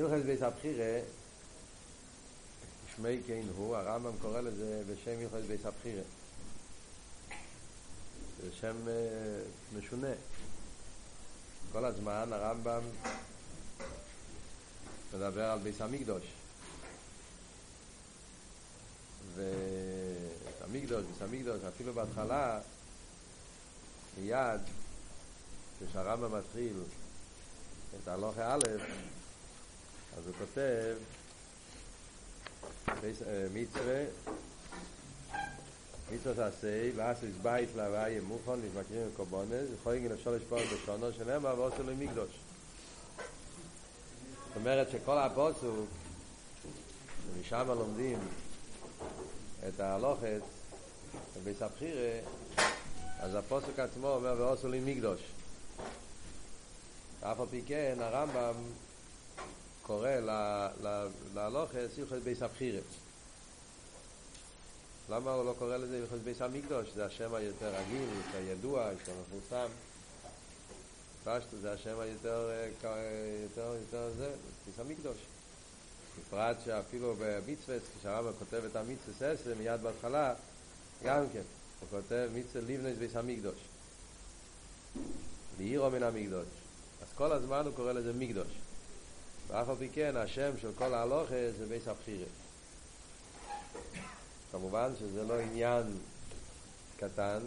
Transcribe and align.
הלכות 0.00 0.26
בית 0.26 0.42
הבחירה, 0.42 1.00
שמי 2.96 3.20
כן 3.26 3.42
הוא, 3.56 3.76
הרמב"ם 3.76 4.12
קורא 4.20 4.40
לזה 4.40 4.82
בשם 4.86 5.20
הלכות 5.20 5.46
בית 5.48 5.66
הבחירה. 5.66 6.02
זה 8.42 8.52
שם 8.60 8.76
משונה. 9.78 10.12
כל 11.72 11.84
הזמן 11.84 12.32
הרמב"ם 12.32 12.82
מדבר 15.14 15.44
על 15.44 15.58
בית 15.58 15.80
המקדש. 15.80 16.22
והמקדש, 19.34 21.04
בית 21.04 21.22
המקדש, 21.22 21.64
אפילו 21.64 21.94
בהתחלה, 21.94 22.60
מיד, 24.18 24.60
כשהרמב"ם 25.80 26.38
מתחיל 26.38 26.76
את 28.02 28.08
הלוכה 28.08 28.54
א', 28.54 28.58
אז 30.16 30.26
הוא 30.26 30.34
כותב 30.38 30.96
מצווה 33.54 34.04
מצווה 36.12 36.34
תעשי, 36.34 36.92
לאסיס 36.92 37.34
בית 37.42 37.68
להוויה 37.76 38.22
מוכן, 38.22 38.52
נתמקרים 38.52 39.08
וקורבונס, 39.12 39.68
יכולים 39.80 40.12
לשאול 40.12 40.36
לשפור 40.36 40.58
בשונו 40.58 41.12
שנאמר 41.12 41.54
ועושה 41.58 41.82
לו 41.82 41.96
מקדוש. 41.96 42.30
זאת 44.48 44.56
אומרת 44.56 44.90
שכל 44.90 45.18
הפוסוק, 45.18 45.88
ומשם 47.34 47.68
לומדים 47.68 48.18
את 49.68 49.80
ההלוכת, 49.80 50.40
בבית 51.36 51.62
הבחירה, 51.62 52.20
אז 53.18 53.34
הפסוק 53.34 53.78
עצמו 53.78 54.08
אומר 54.08 54.34
ועשו 54.38 54.68
לי 54.68 54.80
מקדש. 54.84 55.20
אף 57.20 57.40
על 57.40 57.46
פי 57.50 57.62
כן 57.66 57.96
הרמב"ם 58.00 58.54
קורא 59.88 60.10
להלכות 61.34 61.74
הלכות 61.74 62.22
בית 62.24 62.42
הבחירה. 62.42 62.80
למה 65.10 65.32
הוא 65.32 65.44
לא 65.44 65.54
קורא 65.58 65.76
לזה 65.76 65.98
הלכות 65.98 66.18
בית 66.18 66.42
המקדש? 66.42 66.88
זה 66.94 67.06
השם 67.06 67.34
היותר 67.34 67.74
רגיל, 67.74 68.08
יותר 68.26 68.50
ידוע, 68.50 68.90
יותר 68.90 69.12
מפורסם. 69.20 69.68
פשוט 71.24 71.56
זה 71.60 71.72
השם 71.72 72.00
היותר 72.00 72.50
יותר, 73.42 73.74
יותר 73.80 74.10
זה, 74.18 74.30
בית 74.66 74.78
המקדש. 74.78 75.16
בפרט 76.20 76.56
שאפילו 76.64 77.14
במצווה, 77.18 77.76
כשהרמב"ם 78.00 78.32
כותב 78.38 78.62
את 78.70 78.76
המצוות 78.76 79.36
עשה, 79.36 79.54
מיד 79.54 79.80
בהתחלה, 79.82 80.34
גם 81.04 81.24
כן, 81.32 81.42
הוא 81.80 81.88
כותב 81.90 82.28
מצווה 82.34 82.64
לבנות 82.66 82.98
בית 82.98 83.16
המקדש. 83.16 83.58
ליראה 85.58 85.90
מן 85.90 86.02
המקדש. 86.02 86.48
אז 87.02 87.08
כל 87.14 87.32
הזמן 87.32 87.62
הוא 87.66 87.74
קורא 87.74 87.92
לזה 87.92 88.12
מקדש. 88.12 88.48
ואף 89.48 89.68
על 89.68 89.76
פי 89.76 89.88
כן, 89.88 90.16
השם 90.16 90.58
של 90.60 90.70
כל 90.78 90.94
ההלכה 90.94 91.52
זה 91.58 91.66
בית 91.66 91.88
הבחירה. 91.88 92.26
כמובן 94.52 94.92
שזה 94.98 95.24
לא 95.24 95.40
עניין 95.40 95.98
קטן, 96.96 97.38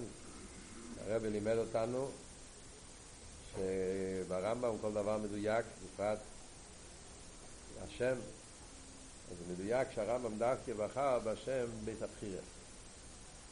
הרבי 1.06 1.26
לימד 1.26 1.58
אותנו 1.58 2.08
שברמב"ם 3.52 4.76
כל 4.82 4.92
דבר 4.92 5.18
מדויק, 5.18 5.66
בפרט 5.86 6.20
השם, 7.84 8.16
זה 9.30 9.54
מדויק 9.54 9.88
שהרמב"ם 9.96 10.38
דווקא 10.38 10.74
בחר 10.74 11.20
בשם 11.20 11.66
בית 11.86 12.02
הבחירה. 12.02 12.42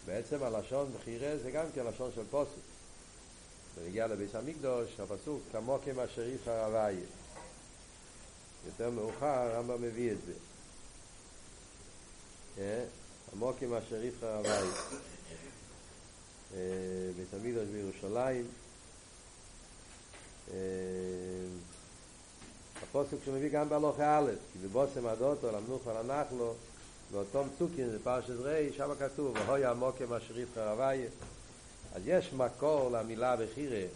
בעצם 0.05 0.43
הלשון 0.43 0.91
בחירה 0.99 1.37
זה 1.37 1.51
גם 1.51 1.65
כן 1.75 1.85
לשון 1.85 2.11
של 2.15 2.23
פוסק. 2.29 2.51
זה 3.75 3.87
הגיע 3.87 4.07
לבית 4.07 4.35
המקדוש, 4.35 4.99
הפסוק 4.99 5.41
כמוקם 5.51 5.99
אשר 5.99 6.21
יבחר 6.21 6.65
הוויה. 6.65 7.05
יותר 8.69 8.89
מאוחר 8.89 9.25
הרמב"ם 9.25 9.81
מביא 9.81 10.11
את 10.11 10.17
זה. 10.25 10.33
כן? 12.55 12.83
עמוקים 13.33 13.73
אשר 13.73 14.03
יבחר 14.03 14.27
הבית. 14.27 15.01
בית 17.15 17.33
המקדוש 17.33 17.67
בירושלים. 17.67 18.47
הפוסק 22.83 23.17
שמביא 23.25 23.49
גם 23.49 23.69
בהלוכה 23.69 24.19
א', 24.19 24.31
כי 24.53 24.59
בבושם 24.67 25.07
הדוטו, 25.07 25.51
למנוחו 25.51 25.91
לנחלו, 25.91 26.53
באותום 27.11 27.49
צוקין, 27.59 27.89
זה 27.89 27.97
פרשת 28.03 28.39
רי, 28.39 28.69
שם 28.77 28.89
כתוב, 28.99 29.35
והוי 29.37 29.65
עמוקים 29.65 30.13
אשר 30.13 30.39
יבחר 30.39 30.67
הבית. 30.67 31.11
אז 31.93 32.01
יש 32.05 32.33
מקור 32.33 32.91
למילה 32.91 33.35
בחירה, 33.35 33.87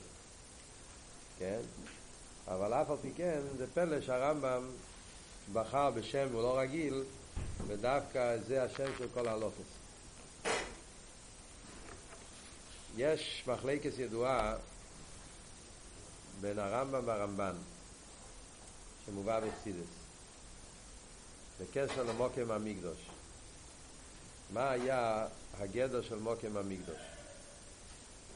כן? 1.39 1.59
אבל 2.47 2.73
אף 2.73 2.89
על 2.89 2.97
פי 3.01 3.11
כן, 3.15 3.39
זה 3.57 3.65
פלא 3.73 4.01
שהרמב"ם 4.01 4.69
בחר 5.53 5.91
בשם 5.91 6.27
הוא 6.33 6.41
לא 6.41 6.59
רגיל, 6.59 7.03
ודווקא 7.67 8.37
זה 8.37 8.63
השם 8.63 8.91
של 8.97 9.07
כל 9.13 9.27
הלוכס. 9.27 9.83
יש 12.97 13.43
מחלקת 13.47 13.91
ידועה 13.97 14.55
בין 16.41 16.59
הרמב"ם 16.59 17.01
והרמב"ן, 17.05 17.55
שמובא 19.05 19.39
בחסידס, 19.39 19.87
בקשר 21.61 22.03
למוקם 22.03 22.51
המקדוש. 22.51 23.09
מה 24.53 24.71
היה 24.71 25.27
הגדר 25.59 26.01
של 26.01 26.19
מוקם 26.19 26.57
המקדוש? 26.57 27.01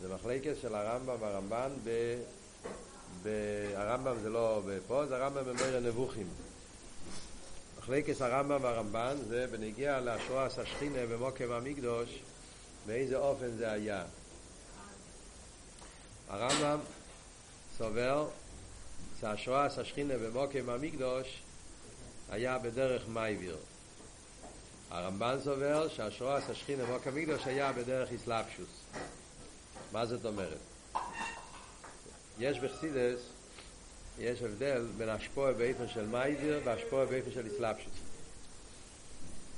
זה 0.01 0.15
מחלקת 0.15 0.53
של 0.61 0.75
הרמב"ם 0.75 1.15
והרמב"ן 1.19 1.69
ב... 1.83 1.89
הרמב"ם 3.75 4.19
זה 4.21 4.29
לא 4.29 4.61
פה, 4.87 5.05
זה 5.05 5.15
הרמב"ם 5.15 5.43
במויר 5.43 5.79
נבוכים. 5.79 6.27
מחלקת 7.77 8.21
הרמב"ם 8.21 8.63
והרמב"ן 8.63 9.15
זה 9.27 9.47
בנגיע 9.51 9.99
להשרועס 9.99 10.59
השכינה 10.59 11.05
במוקם 11.05 11.51
המקדוש 11.51 12.19
באיזה 12.85 13.17
אופן 13.17 13.51
זה 13.57 13.71
היה. 13.71 14.03
הרמב"ם 16.29 16.79
סובר 17.77 18.27
שהשראת 19.21 19.77
השכינה 19.77 20.13
במקום 20.17 20.69
המקדש 20.69 21.41
היה 22.29 22.57
בדרך 22.57 23.07
מעביר. 23.07 23.57
הרמב"ן 24.89 25.37
סובר 25.43 25.87
שהשראת 25.87 26.49
השכינה 26.49 26.85
במקום 26.85 27.09
המקדש 27.09 27.41
היה 27.45 27.71
בדרך 27.73 28.11
התלבשות. 28.11 28.69
מה 29.91 30.05
זאת 30.05 30.25
אומרת? 30.25 30.59
יש 32.39 32.59
בחסידות 32.59 33.19
יש 34.19 34.41
הבדל 34.41 34.85
בין 34.97 35.09
השפעה 35.09 35.53
באופן 35.53 35.87
של 35.87 36.07
מעביר 36.07 36.61
והשפעה 36.63 37.05
באופן 37.05 37.31
של 37.31 37.47
התלבשות. 37.47 37.93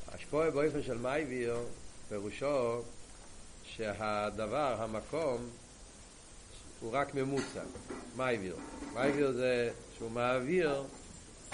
השפעה 0.07 0.51
באופן 0.51 0.83
של 0.83 0.97
מעביר 0.97 1.57
פירושו 2.09 2.81
שהדבר, 3.63 4.75
המקום, 4.79 5.49
הוא 6.79 6.91
רק 6.91 7.15
ממוצע, 7.15 7.61
מעביר. 8.15 8.55
מעביר 8.93 9.31
זה 9.31 9.71
שהוא 9.97 10.11
מעביר 10.11 10.83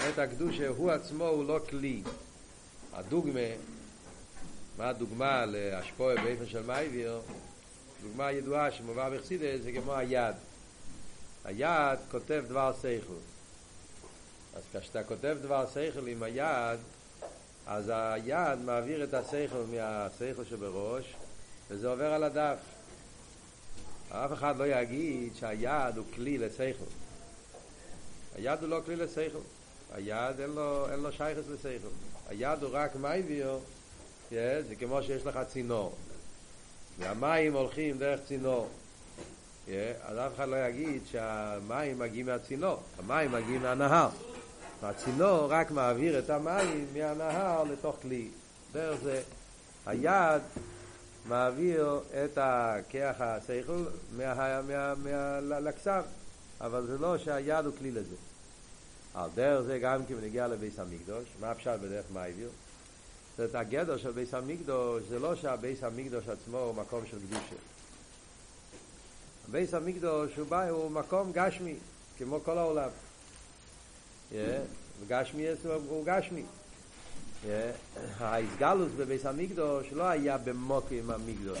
את 0.08 0.18
הקדושה, 0.18 0.68
הוא 0.68 0.90
עצמו 0.90 1.28
הוא 1.28 1.46
לא 1.46 1.60
כלי. 1.70 2.02
הדוגמה, 2.92 3.40
מה 4.78 4.88
הדוגמה 4.88 5.46
להשפעה 5.46 6.14
באופן 6.14 6.46
של 6.46 6.62
מעביר? 6.62 7.20
דוגמה 8.02 8.32
ידועה 8.32 8.72
שמובא 8.72 9.10
בחסידות 9.10 9.62
זה 9.62 9.72
כמו 9.72 9.94
היד. 9.94 10.34
היד 11.46 11.98
כותב 12.10 12.44
דבר 12.48 12.72
שכל. 12.72 13.12
אז 14.56 14.62
כשאתה 14.72 15.04
כותב 15.04 15.36
דבר 15.42 15.66
שכל 15.66 16.06
עם 16.06 16.22
היד, 16.22 16.80
אז 17.66 17.92
היד 17.94 18.58
מעביר 18.64 19.04
את 19.04 19.14
השכל 19.14 19.62
מהשכל 19.70 20.44
שבראש, 20.44 21.14
וזה 21.70 21.88
עובר 21.88 22.12
על 22.12 22.24
הדף. 22.24 22.58
אף 24.10 24.32
אחד 24.32 24.56
לא 24.56 24.64
יגיד 24.66 25.36
שהיד 25.36 25.96
הוא 25.96 26.04
כלי 26.14 26.38
לשכל. 26.38 26.84
היד 28.36 28.60
הוא 28.60 28.68
לא 28.68 28.80
כלי 28.84 28.96
לשכל. 28.96 29.38
היד 29.94 30.40
אין 30.40 30.50
לו, 30.50 30.90
אין 30.90 31.00
לו 31.00 31.12
שייכס 31.12 31.48
לשכל. 31.48 31.88
היד 32.28 32.62
הוא 32.62 32.70
רק 32.72 32.96
מייביר, 32.96 33.58
yeah, 34.30 34.34
זה 34.68 34.74
כמו 34.78 35.02
שיש 35.02 35.26
לך 35.26 35.38
צינור. 35.52 35.94
והמים 36.98 37.52
הולכים 37.52 37.98
דרך 37.98 38.20
צינור. 38.28 38.68
אז 39.68 40.18
אף 40.18 40.34
אחד 40.36 40.48
לא 40.48 40.56
יגיד 40.56 41.02
שהמים 41.10 41.98
מגיעים 41.98 42.26
מהצינור, 42.26 42.82
המים 42.98 43.32
מגיעים 43.32 43.62
מהנהר. 43.62 44.08
והצינור 44.82 45.46
רק 45.50 45.70
מעביר 45.70 46.18
את 46.18 46.30
המים 46.30 46.86
מהנהר 46.94 47.64
לתוך 47.64 47.96
כלי. 48.02 48.28
דרך 48.72 49.00
זה 49.02 49.22
היד 49.86 50.42
מעביר 51.28 52.00
את 52.24 52.38
הכיח 52.40 53.16
השכל 53.20 53.84
לכסף, 55.60 56.04
אבל 56.60 56.86
זה 56.86 56.98
לא 56.98 57.18
שהיד 57.18 57.64
הוא 57.64 57.74
כלי 57.78 57.90
לזה. 57.90 58.16
על 59.14 59.30
דרך 59.34 59.62
זה 59.62 59.78
גם 59.78 60.06
כי 60.06 60.14
בנגיע 60.14 60.48
לביס 60.48 60.78
המקדוש, 60.78 61.24
מה 61.40 61.52
אפשר 61.52 61.76
בדרך 61.76 62.04
מה 62.12 62.22
העביר? 62.22 62.48
זאת 63.38 63.54
הגדר 63.54 63.96
של 63.96 64.10
ביס 64.10 64.34
המקדוש 64.34 65.02
זה 65.08 65.18
לא 65.18 65.34
שהביס 65.34 65.82
המקדוש 65.82 66.28
עצמו 66.28 66.58
הוא 66.58 66.74
מקום 66.74 67.04
של 67.10 67.18
קדושה. 67.18 67.75
בייס 69.50 69.74
המקדוש 69.74 70.36
הוא 70.36 70.46
בא, 70.46 70.68
הוא 70.68 70.90
מקום 70.90 71.32
גשמי, 71.32 71.74
כמו 72.18 72.40
כל 72.44 72.58
העולם. 72.58 72.88
Yeah. 74.32 74.34
וגשמי 75.00 75.46
הוא 75.64 76.04
גשמי. 76.06 76.42
האיסגלוס 78.18 78.92
בביס 78.96 79.26
המקדוש 79.26 79.86
לא 79.92 80.02
היה 80.02 80.38
במוקים 80.38 81.10
המקדוש. 81.10 81.58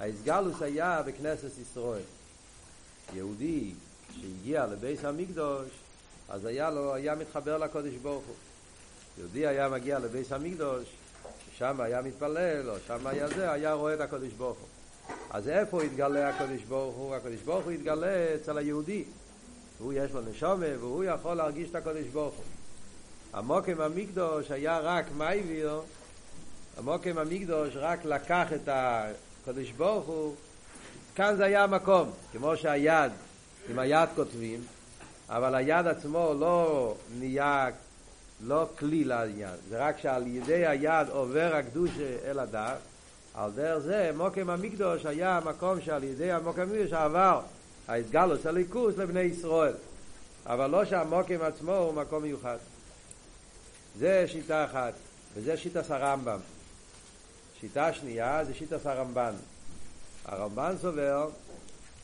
האיסגלוס 0.00 0.62
היה 0.62 1.02
בכנסת 1.06 1.58
ישראל. 1.62 2.02
יהודי 3.14 3.72
שהגיע 4.10 4.66
לביס 4.66 5.04
המקדוש, 5.04 5.68
אז 6.28 6.44
היה 6.44 6.70
לו, 6.70 6.94
היה 6.94 7.14
מתחבר 7.14 7.58
לקודש 7.58 7.94
ברוך 7.94 8.24
הוא. 8.26 8.34
יהודי 9.18 9.46
היה 9.46 9.68
מגיע 9.68 9.98
לביס 9.98 10.32
המקדוש, 10.32 10.84
שם 11.56 11.80
היה 11.80 12.02
מתפלל, 12.02 12.70
או 12.70 12.74
שם 12.86 13.06
היה 13.06 13.28
זה, 13.28 13.52
היה 13.52 13.72
רואה 13.72 13.94
את 13.94 14.00
הקודש 14.00 14.32
ברוך 14.32 14.58
הוא. 14.58 14.68
אז 15.32 15.48
איפה 15.48 15.82
התגלה 15.82 16.28
הקודש 16.28 16.62
ברוך 16.62 16.96
הוא? 16.96 17.14
הקודש 17.14 17.40
ברוך 17.40 17.64
הוא 17.64 17.72
התגלה 17.72 18.34
אצל 18.34 18.58
היהודי. 18.58 19.04
הוא 19.78 19.92
יש 19.92 20.10
לו 20.10 20.20
נשומה, 20.20 20.66
והוא 20.80 21.04
יכול 21.04 21.34
להרגיש 21.34 21.70
את 21.70 21.74
הקודש 21.74 22.06
ברוך 22.06 22.34
הוא. 22.34 22.44
המוקם 23.32 23.80
המקדוש 23.80 24.50
היה 24.50 24.78
רק 24.78 25.04
מייביר, 25.16 25.80
המוקם 26.78 27.18
המקדוש 27.18 27.72
רק 27.76 28.04
לקח 28.04 28.52
את 28.52 28.68
הקודש 28.72 29.70
ברוך 29.70 30.06
הוא, 30.06 30.34
כאן 31.14 31.36
זה 31.36 31.44
היה 31.44 31.64
המקום, 31.64 32.10
כמו 32.32 32.56
שהיד, 32.56 33.12
עם 33.68 33.78
היד 33.78 34.08
כותבים, 34.14 34.60
אבל 35.28 35.54
היד 35.54 35.86
עצמו 35.86 36.34
לא 36.40 36.94
נהיה, 37.18 37.68
לא 38.40 38.66
כלי 38.78 39.04
לעניין, 39.04 39.54
זה 39.68 39.86
רק 39.86 39.98
שעל 39.98 40.26
ידי 40.26 40.66
היד 40.66 41.08
עובר 41.08 41.56
הקדוש 41.56 41.90
אל 42.24 42.38
הדף, 42.38 42.91
על 43.34 43.50
דרך 43.50 43.78
זה 43.78 44.10
מוקם 44.16 44.50
המקדוש 44.50 45.06
היה 45.06 45.36
המקום 45.36 45.80
שעל 45.80 46.04
ידי 46.04 46.32
המוקם 46.32 46.62
המקדוש 46.62 46.92
עבר 46.92 47.40
ההסגלוס 47.88 48.46
הליכוס 48.46 48.96
לבני 48.96 49.20
ישראל. 49.20 49.74
אבל 50.46 50.70
לא 50.70 50.84
שהמוקם 50.84 51.42
עצמו 51.42 51.76
הוא 51.76 51.94
מקום 51.94 52.22
מיוחד. 52.22 52.56
זה 53.98 54.24
שיטה 54.28 54.64
אחת 54.64 54.92
וזה 55.34 55.56
שיטה 55.56 55.82
סרמב"ם 55.82 56.38
שיטה 57.60 57.92
שנייה 57.92 58.44
זה 58.44 58.54
שיטה 58.54 58.78
סרמב"ן 58.78 59.34
הרמב"ן. 60.24 60.74
סובר 60.80 61.28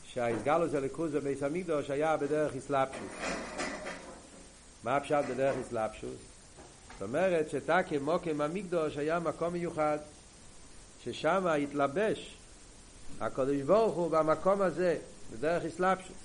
שההסגלוס 0.03 0.73
הליכוס 0.73 1.11
בבית 1.11 1.43
המקדוש 1.43 1.89
היה 1.89 2.17
בדרך 2.17 2.55
אסלאפשוס 2.55 3.11
מה 4.83 4.95
הפשט 4.95 5.25
בדרך 5.29 5.55
אסלאפשוס? 5.67 6.19
זאת 6.93 7.01
אומרת 7.01 7.49
שתקי 7.49 7.97
מוקם 7.97 8.41
המקדוש 8.41 8.97
היה 8.97 9.19
מקום 9.19 9.53
מיוחד 9.53 9.97
ששם 11.03 11.47
התלבש 11.47 12.35
הקדוש 13.21 13.61
ברוך 13.61 13.95
הוא 13.95 14.11
במקום 14.11 14.61
הזה 14.61 14.97
בדרך 15.33 15.63
אסלאפשוס 15.65 16.17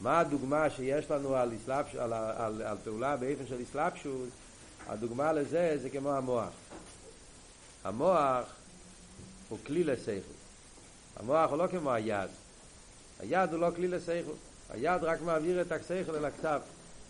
מה 0.00 0.20
הדוגמה 0.20 0.70
שיש 0.70 1.10
לנו 1.10 1.36
על, 1.36 1.52
אסלאפש, 1.62 1.94
על, 1.94 2.12
על, 2.12 2.62
על 2.62 2.76
פעולה 2.84 3.16
באופן 3.16 3.46
של 3.46 3.62
אסלאפשוס 3.62 4.28
הדוגמה 4.88 5.32
לזה 5.32 5.78
זה 5.82 5.90
כמו 5.90 6.12
המוח. 6.12 6.48
המוח 7.84 8.44
הוא 9.48 9.58
כלי 9.66 9.84
לסייכות 9.84 10.32
המוח 11.16 11.50
הוא 11.50 11.58
לא 11.58 11.66
כמו 11.66 11.92
היד. 11.92 12.30
היד 13.20 13.52
הוא 13.52 13.60
לא 13.60 13.68
כלי 13.76 13.88
לסייכות 13.88 14.36
היד 14.70 15.04
רק 15.04 15.20
מעביר 15.20 15.60
את 15.60 15.72
הסייכות 15.72 16.14
אל 16.14 16.24
הכתב 16.24 16.60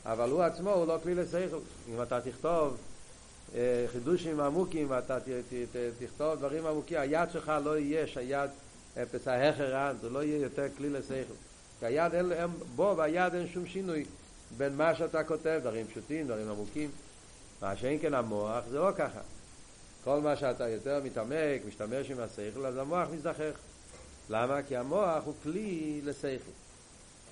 אבל 0.06 0.30
הוא 0.30 0.42
עצמו 0.42 0.70
הוא 0.70 0.86
לא 0.86 0.98
כלי 1.02 1.14
לסייכות 1.14 1.62
אם 1.88 2.02
אתה 2.02 2.20
תכתוב 2.20 2.76
חידושים 3.92 4.40
עמוקים 4.40 4.90
ואתה 4.90 5.18
תכתוב 5.98 6.34
דברים 6.34 6.66
עמוקים. 6.66 6.98
היד 7.00 7.30
שלך 7.32 7.52
לא 7.64 7.78
יהיה 7.78 8.06
שהיד 8.06 8.50
אפס 9.02 9.28
ההכר 9.28 9.92
זה 10.00 10.10
לא 10.10 10.22
יהיה 10.22 10.38
יותר 10.38 10.66
כלי 10.76 10.90
לשכל 10.90 11.34
כי 11.80 11.86
היד 11.86 12.14
אין, 12.14 12.32
אין, 12.32 12.50
בו 12.76 12.96
ביד 12.96 13.34
אין 13.34 13.46
שום 13.48 13.66
שינוי 13.66 14.04
בין 14.56 14.76
מה 14.76 14.94
שאתה 14.94 15.24
כותב 15.24 15.58
דברים 15.62 15.86
פשוטים 15.86 16.26
דברים 16.26 16.48
עמוקים. 16.48 16.90
מה 17.62 17.76
שאין 17.76 17.98
כן 18.02 18.14
המוח 18.14 18.64
זה 18.70 18.78
לא 18.78 18.90
ככה. 18.96 19.20
כל 20.04 20.20
מה 20.20 20.36
שאתה 20.36 20.68
יותר 20.68 21.00
מתעמק 21.04 21.62
משתמש 21.68 22.10
עם 22.10 22.20
השכל 22.20 22.66
אז 22.66 22.76
המוח 22.76 23.08
מזדחך 23.12 23.52
למה? 24.30 24.62
כי 24.62 24.76
המוח 24.76 25.24
הוא 25.24 25.34
כלי 25.42 26.00
לשכל 26.04 26.50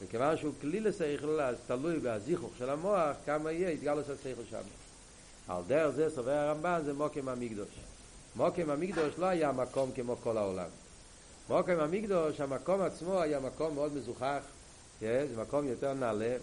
וכיוון 0.02 0.36
שהוא 0.36 0.52
כלי 0.60 0.80
לשכל 0.80 1.40
אז 1.40 1.56
תלוי 1.66 1.98
בהזיכוך 1.98 2.50
של 2.58 2.70
המוח 2.70 3.16
כמה 3.26 3.52
יהיה 3.52 3.70
התגלוס 3.70 4.10
השכל 4.10 4.42
שם 4.50 4.85
על 5.48 5.62
דרך 5.66 5.94
זה 5.94 6.10
סובר 6.14 6.32
הרמב"ן 6.32 6.82
זה 6.84 6.93
מוקם 6.93 7.28
המקדוש. 7.28 7.69
מוקם 8.37 8.70
המקדוש 8.70 9.19
לא 9.19 9.26
היה 9.26 9.52
מקום 9.52 9.90
כמו 9.94 10.16
כל 10.22 10.37
העולם. 10.37 10.69
מוקם 11.48 11.81
המקדוש 11.81 12.40
המקום 12.40 12.81
עצמו 12.81 13.20
היה 13.20 13.40
מקום 13.40 13.75
מאוד 13.75 13.94
מזוכח 13.94 14.43
כן? 15.00 15.26
זה 15.34 15.43
מקום 15.43 15.69
יותר 15.69 15.94
נעלה. 15.94 16.37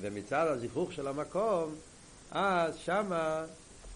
ומצד 0.00 0.46
הזיכוך 0.48 0.92
של 0.92 1.06
המקום 1.06 1.74
אז 2.30 2.76
שמה 2.76 3.44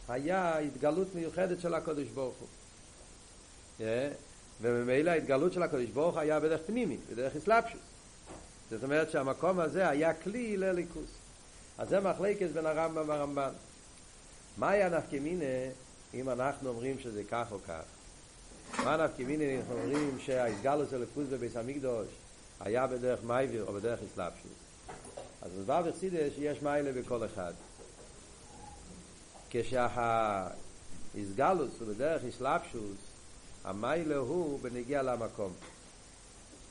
היה 0.09 0.59
התגלות 0.59 1.15
מיוחדת 1.15 1.61
של 1.61 1.75
הקודש 1.75 2.09
ברוך 2.09 2.35
הוא. 2.41 2.49
כן? 3.79 4.11
וממילא 4.61 5.11
ההתגלות 5.11 5.53
של 5.53 5.63
הקודש 5.63 5.89
ברוך 5.89 6.17
היה 6.17 6.41
בדרך 6.41 6.61
פנימית, 6.67 7.01
בדרך 7.11 7.37
אסלאפשוס 7.37 7.81
זאת 8.71 8.85
אומרת 8.85 9.11
שהמקום 9.11 9.61
הזה 9.61 9.89
היה 9.89 10.15
כלי 10.15 10.57
לליכוס. 10.57 11.11
אז 11.79 11.89
זה 11.89 12.01
מחלקת 12.01 12.51
בין 12.51 12.67
הרמב"ם 12.67 13.09
והרמב"ן 13.09 13.51
מה 14.57 14.71
היה 14.71 14.89
נפקא 14.89 15.17
מינה 15.17 15.45
אם 16.15 16.31
אנחנו 16.31 16.69
אומרים 16.69 16.99
שזה 16.99 17.23
כך 17.31 17.47
או 17.53 17.59
כך? 17.69 17.83
מה 18.85 18.97
נפקא 18.97 19.23
מינה 19.23 19.45
אם 19.45 19.59
אנחנו 19.61 19.75
אומרים 19.75 20.19
שהאיסגלוס 20.21 20.93
אלוקוס 20.93 21.27
בביס 21.31 21.57
המקדוש 21.57 22.07
היה 22.61 22.87
בדרך 22.87 23.25
מייביר 23.25 23.65
או 23.65 23.73
בדרך 23.73 24.01
אסלאפשוס? 24.13 24.53
אז 25.43 25.51
מדבר 25.59 25.83
בחסידס 25.83 26.33
שיש 26.35 26.63
מיילה 26.63 26.93
בכל 26.93 27.25
אחד. 27.25 27.53
כשהאיסגלוס 29.51 30.51
הוא 31.81 31.89
בדרך 31.89 32.25
אסלאפשוס, 32.25 32.97
המיילה 33.65 34.17
הוא 34.17 34.61
בנגיע 34.61 35.03
למקום. 35.03 35.53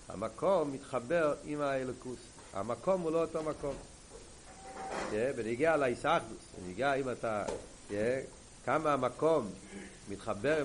המקום 0.08 0.72
מתחבר 0.72 1.36
עם 1.46 1.62
האלוקוס. 1.62 2.20
המקום 2.54 3.02
הוא 3.02 3.12
לא 3.12 3.22
אותו 3.22 3.44
מקום. 3.44 3.76
בנגיע 5.12 5.78
לאיסאחדוס, 5.78 6.44
בנגיע 6.58 6.94
אם 6.94 7.10
אתה 7.10 7.46
כמה 8.66 8.94
המקום 8.94 9.50
מתחבר, 10.10 10.64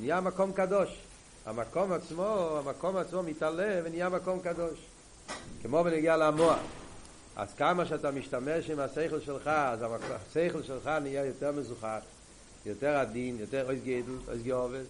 נהיה 0.00 0.20
מקום 0.20 0.52
קדוש. 0.52 0.98
המקום 1.46 1.92
עצמו, 1.92 2.58
המקום 2.58 2.96
עצמו 2.96 3.22
מתעלה 3.22 3.80
ונהיה 3.84 4.08
מקום 4.08 4.40
קדוש. 4.40 4.78
כמו 5.62 5.84
בנגיע 5.84 6.16
למוח. 6.16 6.58
אז 7.36 7.48
כמה 7.54 7.86
שאתה 7.86 8.10
משתמש 8.10 8.70
עם 8.70 8.78
השכל 8.80 9.20
שלך, 9.20 9.48
אז 9.48 9.80
השכל 10.10 10.62
שלך 10.62 10.90
נהיה 11.02 11.24
יותר 11.24 11.52
מזוכח, 11.52 12.00
יותר 12.66 12.96
עדין, 12.96 13.36
יותר 13.40 13.66
אויס 13.66 13.80
גדול, 13.84 14.18
אויס 14.28 14.42
גאובס. 14.42 14.86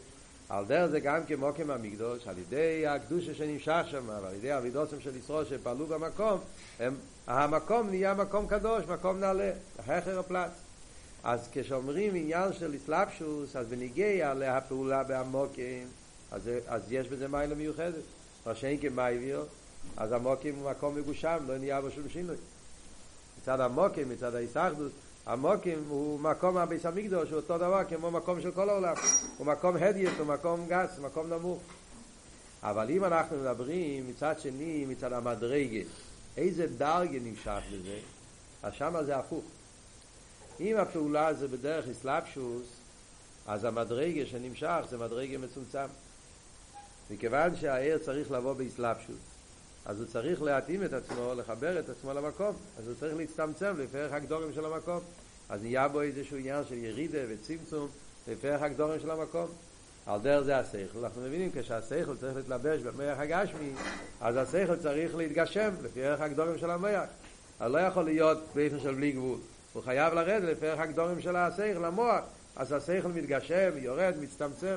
על 0.48 0.64
דרך 0.64 0.90
זה 0.90 1.00
גם 1.00 1.20
כמו 1.26 1.52
המקדוש, 1.68 2.26
על 2.26 2.38
ידי 2.38 2.86
הקדושה 2.86 3.34
שנמשך 3.34 3.84
שם, 3.90 4.08
ועל 4.08 4.34
ידי 4.34 4.56
אבידוסם 4.56 5.00
של 5.00 5.16
ישראל 5.16 5.44
שפעלו 5.44 5.86
במקום, 5.86 6.38
הם, 6.80 6.96
המקום 7.26 7.88
נהיה 7.88 8.14
מקום 8.14 8.46
קדוש, 8.46 8.84
מקום 8.84 9.20
נעלה, 9.20 9.50
החכר 9.78 10.18
הפלץ. 10.18 10.50
אז 11.24 11.48
כשאומרים 11.52 12.14
עניין 12.14 12.52
של 12.52 12.76
אסלאפשוס, 12.76 13.56
אז 13.56 13.66
בניגיע 13.66 14.34
להפעולה 14.34 15.02
בעמוקים, 15.02 15.88
אז, 16.32 16.50
אז 16.66 16.82
יש 16.90 17.08
בזה 17.08 17.28
מיילה 17.28 17.54
מיוחדת. 17.54 18.02
מה 18.46 18.54
שאין 18.54 18.78
כמייביר, 18.80 19.44
אז 19.96 20.12
המוקים 20.12 20.54
הוא 20.54 20.70
מקום 20.70 20.94
מגושם, 20.94 21.38
לא 21.46 21.58
נהיה 21.58 21.80
בו 21.80 21.90
שום 21.90 22.08
שינוי. 22.08 22.36
מצד 23.42 23.60
המוקים, 23.60 24.08
מצד 24.08 24.34
ההיסחדוס, 24.34 24.92
המוקים 25.26 25.84
הוא 25.88 26.20
מקום 26.20 26.56
הביס 26.56 26.86
המקדוש, 26.86 27.30
הוא 27.30 27.36
אותו 27.36 27.58
דבר 27.58 27.82
כמו 27.88 28.10
מקום 28.10 28.40
של 28.40 28.50
כל 28.50 28.68
העולם. 28.68 28.94
הוא 29.38 29.46
מקום 29.46 29.76
הדיוט, 29.76 30.18
הוא 30.18 30.26
מקום 30.26 30.66
גס, 30.68 30.98
מקום 30.98 31.32
נמוך. 31.32 31.62
אבל 32.62 32.90
אם 32.90 33.04
אנחנו 33.04 33.36
מדברים 33.36 34.08
מצד 34.08 34.40
שני, 34.40 34.84
מצד 34.88 35.12
המדרגה, 35.12 35.80
איזה 36.36 36.66
דרגה 36.66 37.18
נמשך 37.22 37.60
לזה, 37.70 37.98
אז 38.62 38.72
שמה 38.72 39.04
זה 39.04 39.16
הפוך. 39.16 39.44
אם 40.60 40.76
הפעולה 40.76 41.34
זה 41.34 41.48
בדרך 41.48 41.88
אסלאפשוס, 41.88 42.66
אז 43.46 43.64
המדרגה 43.64 44.26
שנמשך 44.26 44.80
זה 44.90 44.98
מדרגה 44.98 45.38
מצומצם. 45.38 45.86
מכיוון 47.10 47.56
שהעיר 47.56 47.98
צריך 47.98 48.30
לבוא 48.30 48.52
באסלאפשוס, 48.52 49.16
אז 49.84 50.00
הוא 50.00 50.06
צריך 50.06 50.42
להתאים 50.42 50.84
את 50.84 50.92
עצמו, 50.92 51.34
לחבר 51.36 51.78
את 51.78 51.88
עצמו 51.88 52.12
למקום, 52.12 52.56
אז 52.78 52.88
הוא 52.88 52.94
צריך 53.00 53.16
להצטמצם 53.16 53.74
לפרח 53.78 54.12
הגדורים 54.12 54.52
של 54.54 54.64
המקום. 54.64 55.00
אז 55.48 55.62
נהיה 55.62 55.88
בו 55.88 56.00
איזשהו 56.00 56.36
עניין 56.36 56.64
של 56.68 56.74
ירידה 56.74 57.18
וצמצום 57.28 57.88
לפרח 58.28 58.62
הגדורים 58.62 59.00
של 59.00 59.10
המקום. 59.10 59.46
על 60.06 60.20
דרך 60.20 60.44
זה 60.44 60.58
השכל. 60.58 60.98
אנחנו 61.04 61.22
מבינים 61.22 61.50
כשהשכל 61.54 62.16
צריך 62.20 62.36
להתלבש 62.36 62.80
במח 62.80 63.18
הגשמי, 63.18 63.72
אז 64.20 64.36
השכל 64.36 64.76
צריך 64.76 65.16
להתגשם 65.16 65.70
לפי 65.82 66.04
ערך 66.04 66.20
הגדורים 66.20 66.58
של 66.58 66.70
המח. 66.70 67.04
אז 67.60 67.72
לא 67.72 67.78
יכול 67.78 68.04
להיות 68.04 68.38
באופן 68.54 68.80
של 68.80 68.94
בלי 68.94 69.12
גבול. 69.12 69.38
הוא 69.72 69.82
חייב 69.82 70.14
לרדת 70.14 70.48
לפי 70.48 70.66
ערך 70.66 70.80
הגדורים 70.80 71.20
של 71.20 71.36
השכל, 71.36 71.84
המוח. 71.84 72.20
אז 72.56 72.72
השכל 72.72 73.08
מתגשם, 73.08 73.70
יורד, 73.76 74.14
מצטמצם. 74.20 74.76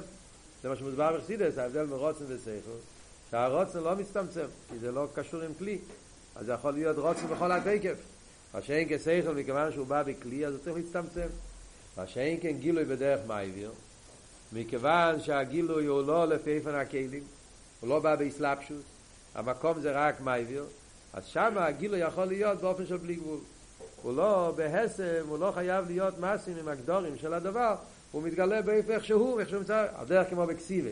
זה 0.63 0.69
מה 0.69 0.75
שמוסבר 0.75 1.17
בחסידס, 1.17 1.57
ההבדל 1.57 1.83
מרוצן 1.85 2.25
ושכל. 2.27 2.77
שהרוצן 3.31 3.79
לא 3.79 3.95
מצטמצם, 3.95 4.45
כי 4.69 4.79
זה 4.79 4.91
לא 4.91 5.07
קשור 5.13 5.41
עם 5.41 5.53
כלי. 5.59 5.77
אז 6.35 6.45
זה 6.45 6.53
יכול 6.53 6.73
להיות 6.73 6.97
רוצן 6.97 7.27
בכל 7.27 7.51
התקף. 7.51 7.95
מה 8.55 8.61
שאין 8.61 8.89
כסייכל 8.89 9.31
מכיוון 9.31 9.71
שהוא 9.71 9.87
בא 9.87 10.03
בכלי 10.03 10.45
אז 10.45 10.53
הוא 10.53 10.61
צריך 10.63 10.75
להצטמצם 10.77 11.27
מה 11.97 12.07
שאין 12.07 12.39
כן 12.41 12.57
גילוי 12.59 12.85
בדרך 12.85 13.19
מייביר 13.27 13.71
מכיוון 14.53 15.21
שהגילוי 15.21 15.85
הוא 15.85 16.03
לא 16.07 16.27
לפי 16.27 16.49
איפן 16.49 16.75
הכלים 16.75 17.23
הוא 17.79 17.89
לא 17.89 17.99
בא 17.99 18.15
באסלאפשוס 18.15 18.83
המקום 19.35 19.79
זה 19.79 19.91
רק 19.91 20.21
מייביר 20.21 20.65
אז 21.13 21.25
שם 21.25 21.53
הגילוי 21.57 21.99
יכול 21.99 22.25
להיות 22.25 22.61
באופן 22.61 22.85
של 22.85 22.97
בלי 22.97 23.15
גבול 23.15 23.39
הוא 24.05 24.15
לא 24.15 24.53
בהסם, 24.55 25.27
הוא 25.27 25.39
לא 25.39 25.51
חייב 25.51 25.87
להיות 25.87 26.13
מסים 26.19 26.57
עם 26.57 26.67
הגדורים 26.67 27.17
של 27.17 27.33
הדבר, 27.33 27.75
הוא 28.11 28.23
מתגלה 28.23 28.59
איך 28.89 29.05
שהוא, 29.05 29.39
איך 29.39 29.49
שהוא 29.49 29.61
מצא, 29.61 29.87
הדרך 29.95 30.29
כמו 30.29 30.45
בקסיבה. 30.45 30.89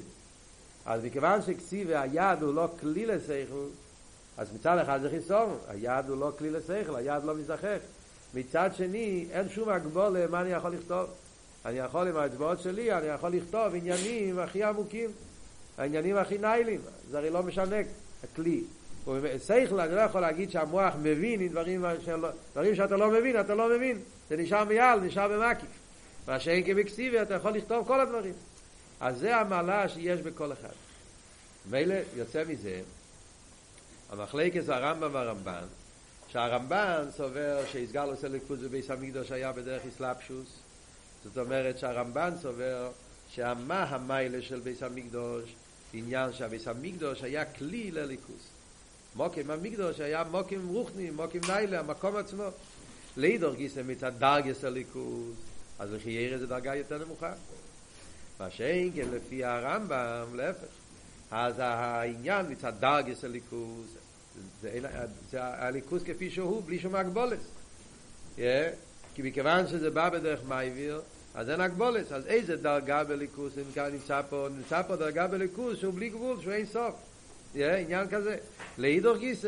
אז 0.86 1.03
מכיוון 1.03 1.41
שקסיבה 1.41 2.01
היד 2.01 2.41
הוא 2.41 2.53
לא 2.53 2.67
כלי 2.79 3.05
לשכל, 3.05 3.65
אז 4.38 4.48
מצד 4.55 4.77
אחד 4.77 5.01
זה 5.01 5.10
חיסון, 5.10 5.58
היד 5.67 6.10
הוא 6.10 6.17
לא 6.17 6.32
כלי 6.38 6.50
לשכל, 6.50 6.96
היד 6.96 7.24
לא 7.24 7.36
מזדחך. 7.36 7.77
מצד 8.34 8.70
שני, 8.77 9.25
אין 9.32 9.50
שום 9.50 9.70
הגבול 9.70 10.27
מה 10.27 10.41
אני 10.41 10.50
יכול 10.50 10.72
לכתוב. 10.72 11.10
אני 11.65 11.77
יכול 11.77 12.08
עם 12.08 12.17
האצבעות 12.17 12.60
שלי, 12.60 12.93
אני 12.93 13.08
יכול 13.08 13.29
לכתוב 13.29 13.75
עניינים 13.75 14.39
הכי 14.39 14.63
עמוקים, 14.63 15.10
העניינים 15.77 16.17
הכי 16.17 16.38
ניילים, 16.38 16.82
זה 17.12 17.17
הרי 17.17 17.29
לא 17.29 17.43
משנה 17.43 17.77
הכלי. 18.24 18.63
שכל, 19.48 19.79
אני 19.79 19.95
לא 19.95 20.01
יכול 20.01 20.22
להגיד 20.22 20.51
שהמוח 20.51 20.93
מבין 21.01 21.41
עם 21.41 21.48
דברים, 21.48 21.86
שלא, 22.05 22.29
דברים 22.51 22.75
שאתה 22.75 22.98
לא 22.98 23.12
מבין, 23.12 23.39
אתה 23.39 23.55
לא 23.55 23.75
מבין. 23.75 24.00
זה 24.29 24.38
נשאר 24.38 24.63
מיעל, 24.63 25.00
נשאר 25.00 25.27
במקיף. 25.27 25.69
מה 26.27 26.39
שאין 26.39 26.63
כבקסיבי, 26.63 27.22
אתה 27.22 27.33
יכול 27.33 27.51
לכתוב 27.51 27.88
כל 27.88 28.00
הדברים. 28.00 28.33
אז 29.00 29.17
זה 29.17 29.38
המעלה 29.38 29.89
שיש 29.89 30.22
בכל 30.22 30.51
אחד. 30.53 30.74
מילא 31.69 31.95
יוצא 32.15 32.43
מזה, 32.48 32.81
המחלקת 34.10 34.69
הרמב"ם 34.69 35.10
והרמב"ן, 35.13 35.63
שהרמב"ן 36.27 37.05
סובר 37.17 37.60
שיסגר 37.72 38.05
לו 38.05 38.17
סלקות 38.17 38.60
בביס 38.60 38.89
המקדוש 38.89 39.31
היה 39.31 39.51
בדרך 39.51 39.81
אסלאפשוס, 39.86 40.60
זאת 41.24 41.38
אומרת 41.38 41.77
שהרמב"ן 41.77 42.33
סובר 42.41 42.91
שהמה 43.29 43.83
המיילה 43.83 44.41
של 44.41 44.60
ביס 44.60 44.83
המקדוש, 44.83 45.55
עניין 45.93 46.33
שהביס 46.33 46.67
המקדוש 46.67 47.24
היה 47.24 47.45
כלי 47.45 47.91
לליכוס. 47.91 48.52
מוקים 49.15 49.51
המקדוש 49.51 50.00
היה 50.00 50.24
מוקים 50.32 50.67
רוחני, 50.67 51.10
מוקים 51.10 51.41
לילה, 51.48 51.79
המקום 51.79 52.15
עצמו. 52.15 52.43
לידור 53.17 53.53
גיסא 53.53 53.82
מצד 53.88 54.12
דרגס 54.20 54.63
הליכוז, 54.63 55.36
אז 55.79 55.93
לכי 55.93 56.10
ירא 56.10 56.38
זה 56.38 56.48
דרגה 56.48 56.75
יותר 56.75 57.05
נמוכה. 57.05 57.34
מה 58.39 58.50
שאין 58.50 58.91
כן 58.96 59.08
לפי 59.13 59.43
הרמב"ם, 59.43 60.36
להפך. 60.36 60.67
אז 61.32 61.55
העניין 61.58 62.46
מצד 62.50 62.74
דרגס 62.79 63.24
הליכוז, 63.24 63.86
זה, 64.62 64.79
זה, 65.32 65.43
הליכוז 65.43 66.03
כפי 66.03 66.29
שהוא, 66.29 66.63
בלי 66.65 66.79
שום 66.79 66.96
הגבולת. 66.96 67.39
Yeah. 68.38 68.41
כי 69.15 69.22
מכיוון 69.22 69.67
שזה 69.67 69.89
בא 69.89 70.10
בדרך 70.10 70.39
מייביר, 70.48 71.01
אז 71.36 71.50
אין 71.50 71.62
הגבולת. 71.62 72.12
אז 72.12 72.27
איזה 72.27 72.55
דרגה 72.55 73.03
בליכוז 73.03 73.58
נמצא 73.93 74.22
פה? 74.29 74.48
נמצא 74.58 74.82
פה 74.82 74.96
דרגה 74.96 75.27
בליכוז 75.27 75.77
שהוא 75.77 75.93
בלי 75.93 76.10
גבול, 76.10 76.41
שהוא 76.41 76.53
אין 76.53 76.65
סוף. 76.65 76.93
עניין 77.55 78.07
כזה. 78.10 78.38
לאידור 78.77 79.17
גיס, 79.17 79.45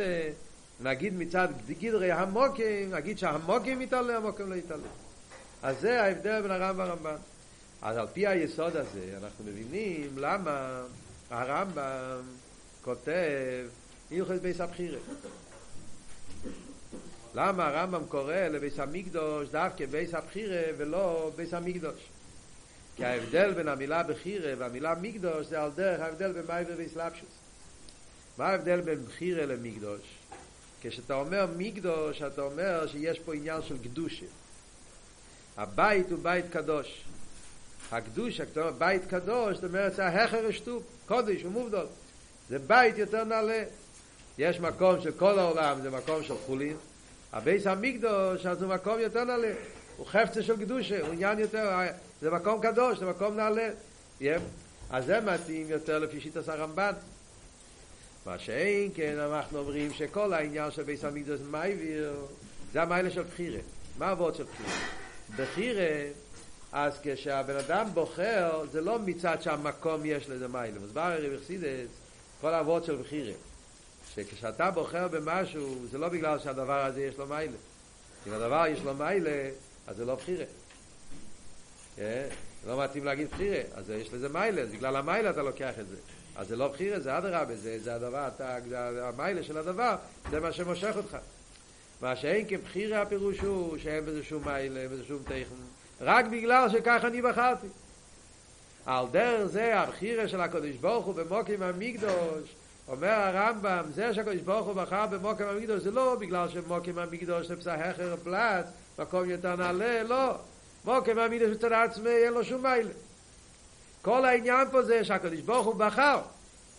נגיד 0.81 1.13
מצד 1.17 1.47
גדרי 1.79 2.12
המוקים, 2.12 2.93
נגיד 2.93 3.17
שהמוקים 3.17 3.81
יתעלה, 3.81 4.17
המוקים 4.17 4.50
לא 4.50 4.55
יתעלה. 4.55 4.88
אז 5.63 5.79
זה 5.81 6.03
ההבדל 6.03 6.41
בין 6.41 6.51
הרמב"ם 6.51 6.79
והרמב"ם. 6.79 7.15
אז 7.81 7.97
על 7.97 8.07
פי 8.13 8.27
היסוד 8.27 8.75
הזה 8.75 9.17
אנחנו 9.24 9.45
מבינים 9.45 10.17
למה 10.17 10.83
הרמב"ם 11.29 12.21
כותב 12.81 13.67
הלכות 14.12 14.41
ביס 14.41 14.62
הבחירה. 14.62 15.00
למה 17.35 17.67
הרמב"ם 17.67 18.05
קורא 18.09 18.35
לביס 18.35 18.79
המקדוש 18.79 19.50
דווקא 19.50 19.85
ביס 19.85 20.13
הבחירה 20.13 20.62
ולא 20.77 21.31
ביס 21.35 21.53
המקדוש? 21.53 22.09
כי 22.95 23.05
ההבדל 23.05 23.53
בין 23.53 23.67
המילה 23.67 24.03
בחירה 24.03 24.53
והמילה 24.57 24.95
מקדוש 25.01 25.47
זה 25.47 25.62
על 25.62 25.71
דרך 25.75 26.01
ההבדל 26.01 26.31
בין 26.31 26.43
מייבר 26.47 26.74
ואסלאפשוס. 26.77 27.45
מה 28.38 28.48
ההבדל 28.48 28.82
בין 28.82 29.06
בחירה 29.06 29.46
למקדוש? 29.46 30.01
כשאתה 30.82 31.13
אומר 31.13 31.48
מקדוש, 31.58 32.22
אתה 32.22 32.42
אומר 32.42 32.88
שיש 32.88 33.20
פה 33.20 33.36
עניין 33.36 33.62
של 33.62 33.77
קדושה. 33.84 34.25
הבית 35.58 36.12
הוא 36.12 36.20
בית 36.22 36.46
קדוש. 36.51 37.04
הקדוש, 37.92 38.42
אומר 38.42 38.72
בית 38.72 39.06
קדוש, 39.06 39.56
זאת 39.56 39.63
אומרת, 39.63 39.96
זה 39.96 40.06
ההכר 40.06 40.48
השטוף, 40.48 40.84
קודש 41.08 41.44
ומובדל. 41.44 41.86
זה 42.50 42.60
בית 42.60 42.98
יותר 42.98 43.24
נעלה. 43.24 43.63
יש 44.38 44.60
מקום 44.60 45.01
של 45.01 45.12
כל 45.12 45.39
העולם, 45.39 45.82
זה 45.82 45.89
מקום 45.89 46.24
של 46.24 46.34
חולין. 46.46 46.77
הבית 47.34 47.67
המקדש, 47.67 48.46
אז 48.46 48.63
הוא 48.63 48.74
מקום 48.74 49.00
יותר 49.00 49.24
נעלה. 49.24 49.54
הוא 49.98 50.06
חפצה 50.06 50.44
של 50.44 50.58
קדושה, 50.58 51.01
הוא 51.01 51.13
עניין 51.13 51.39
יותר, 51.39 51.80
זה 52.22 52.32
מקום 52.32 52.62
קדוש, 52.62 53.00
זה 53.00 53.06
מקום 53.06 53.36
נעלה. 53.36 53.70
אז 54.89 55.06
זה 55.06 55.22
מתאים 55.22 55.70
יותר 55.70 56.00
לפי 56.00 56.22
שיטת 56.22 56.50
הרמב"ן. 56.50 56.92
מה 58.25 58.39
שאין 58.39 58.91
כן 58.96 59.20
אנחנו 59.20 59.60
אומרים 59.60 59.94
שכל 59.94 60.34
העניין 60.34 60.72
של 60.72 60.84
בית 60.84 61.03
המקדש 61.03 61.39
מעביר 61.51 62.13
זה 62.74 62.82
המעלה 62.82 63.12
של 63.12 63.24
בחירה. 63.24 63.60
מה 63.98 64.10
עבוד 64.10 64.36
של 64.36 64.44
בחירה? 64.44 64.79
בחירה 65.36 66.12
אז 66.72 67.00
כשהבן 67.03 67.55
אדם 67.55 67.88
בוחר 67.94 68.63
זה 68.72 68.82
לא 68.82 69.00
מצד 69.00 69.41
שהמקום 69.41 70.01
יש 70.05 70.29
לזה 70.29 70.48
מעלה 70.48 70.79
מוסבר 70.79 71.01
הרי 71.01 71.38
בחסידות 71.38 71.89
כל 72.41 72.53
העבוד 72.53 72.84
של 72.84 72.96
בחירה. 72.96 73.34
שכשאתה 74.15 74.72
בוחר 74.72 75.08
במשהו 75.08 75.86
זה 75.91 75.98
לא 75.98 76.10
בגלל 76.10 76.39
שהדבר 76.39 76.86
הזה 76.86 77.01
יש 77.01 77.17
לו 77.17 77.27
מיילה 77.27 77.58
אם 78.27 78.34
הדבר 78.34 78.65
יש 78.67 78.79
לו 78.84 78.94
מיילה 78.94 79.50
אז 79.88 79.98
זה 79.98 80.05
לא 80.05 80.15
בחירה. 80.15 80.46
זה 81.98 82.29
לא 82.67 82.84
מתאים 82.84 83.05
להגיד 83.05 83.27
בחירה 83.32 83.62
אז 83.75 83.89
יש 83.89 84.13
לזה 84.13 84.29
מיילה 84.29 84.65
בגלל 84.65 84.96
המיילה 84.96 85.29
אתה 85.29 85.44
לוקח 85.44 85.74
את 85.79 85.88
זה 85.88 85.96
אז 86.36 86.48
זה 86.48 86.56
לא 86.56 86.68
בחירה, 86.68 87.00
זה 87.00 87.18
אדרבה, 87.18 87.56
זה, 87.56 87.80
זה 87.80 87.96
הדבר, 87.96 88.27
אתה, 88.36 88.58
המיילה 89.01 89.44
של 89.44 89.58
הדבר, 89.58 89.96
זה 90.32 90.39
מה 90.39 90.51
שמושך 90.51 90.94
אותך. 90.98 91.18
מה 92.01 92.15
שאין 92.15 92.46
כבחירה 92.48 93.01
הפירוש 93.01 93.39
הוא 93.39 93.77
שאין 93.77 94.06
בזה 94.06 94.24
שום 94.24 94.44
מיילה, 94.46 94.88
בזה 94.88 95.04
שום 95.08 95.24
תכן, 95.24 95.56
רק 96.01 96.25
בגלל 96.25 96.70
שכך 96.70 97.01
אני 97.04 97.22
בחרתי. 97.22 97.68
על 98.86 99.06
דרך 99.12 99.46
זה 99.46 99.80
הבחירה 99.80 100.27
של 100.27 100.42
הקדוש 100.42 100.75
ברוך 100.82 101.06
הוא 101.06 101.15
במוקים 101.15 101.62
המקדוש, 101.63 102.56
אומר 102.88 103.08
הרמב"ם, 103.08 103.84
זה 103.94 104.13
שהקדוש 104.13 104.42
ברוך 104.42 104.68
הוא 104.68 104.74
בחר 104.74 105.06
במוקים 105.06 105.48
המקדוש, 105.48 105.84
זה 105.84 105.92
לא 105.92 106.15
בגלל 106.20 106.50
שמוקים 106.50 106.98
המקדוש 106.98 107.48
זה 107.48 107.56
פסחר 107.56 108.15
פלט, 108.24 108.65
מקום 109.00 109.30
יותר 109.30 109.56
נעלה, 109.56 110.04
לא. 110.04 110.36
מוקים 110.86 111.20
המקדוש 111.20 111.50
מצד 111.50 111.72
עצמי 111.72 112.10
אין 112.10 112.34
לו 112.34 112.44
שום 112.44 112.63
מיילה. 112.63 112.92
כל 114.05 114.25
העניין 114.25 114.67
פה 114.71 114.81
זה 114.81 115.03
שהקדוש 115.03 115.41
ברוך 115.41 115.65
הוא 115.65 115.75
בחר, 115.75 116.19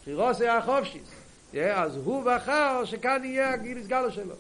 חירוס 0.05 0.41
היה 0.41 0.63
חופשיס, 0.63 1.09
אז 1.75 1.97
הוא 1.97 2.25
בחר 2.25 2.85
שכאן 2.85 3.25
יהיה 3.25 3.53
הגיל 3.53 3.79
הסגלו 3.79 4.13
שלו. 4.13 4.35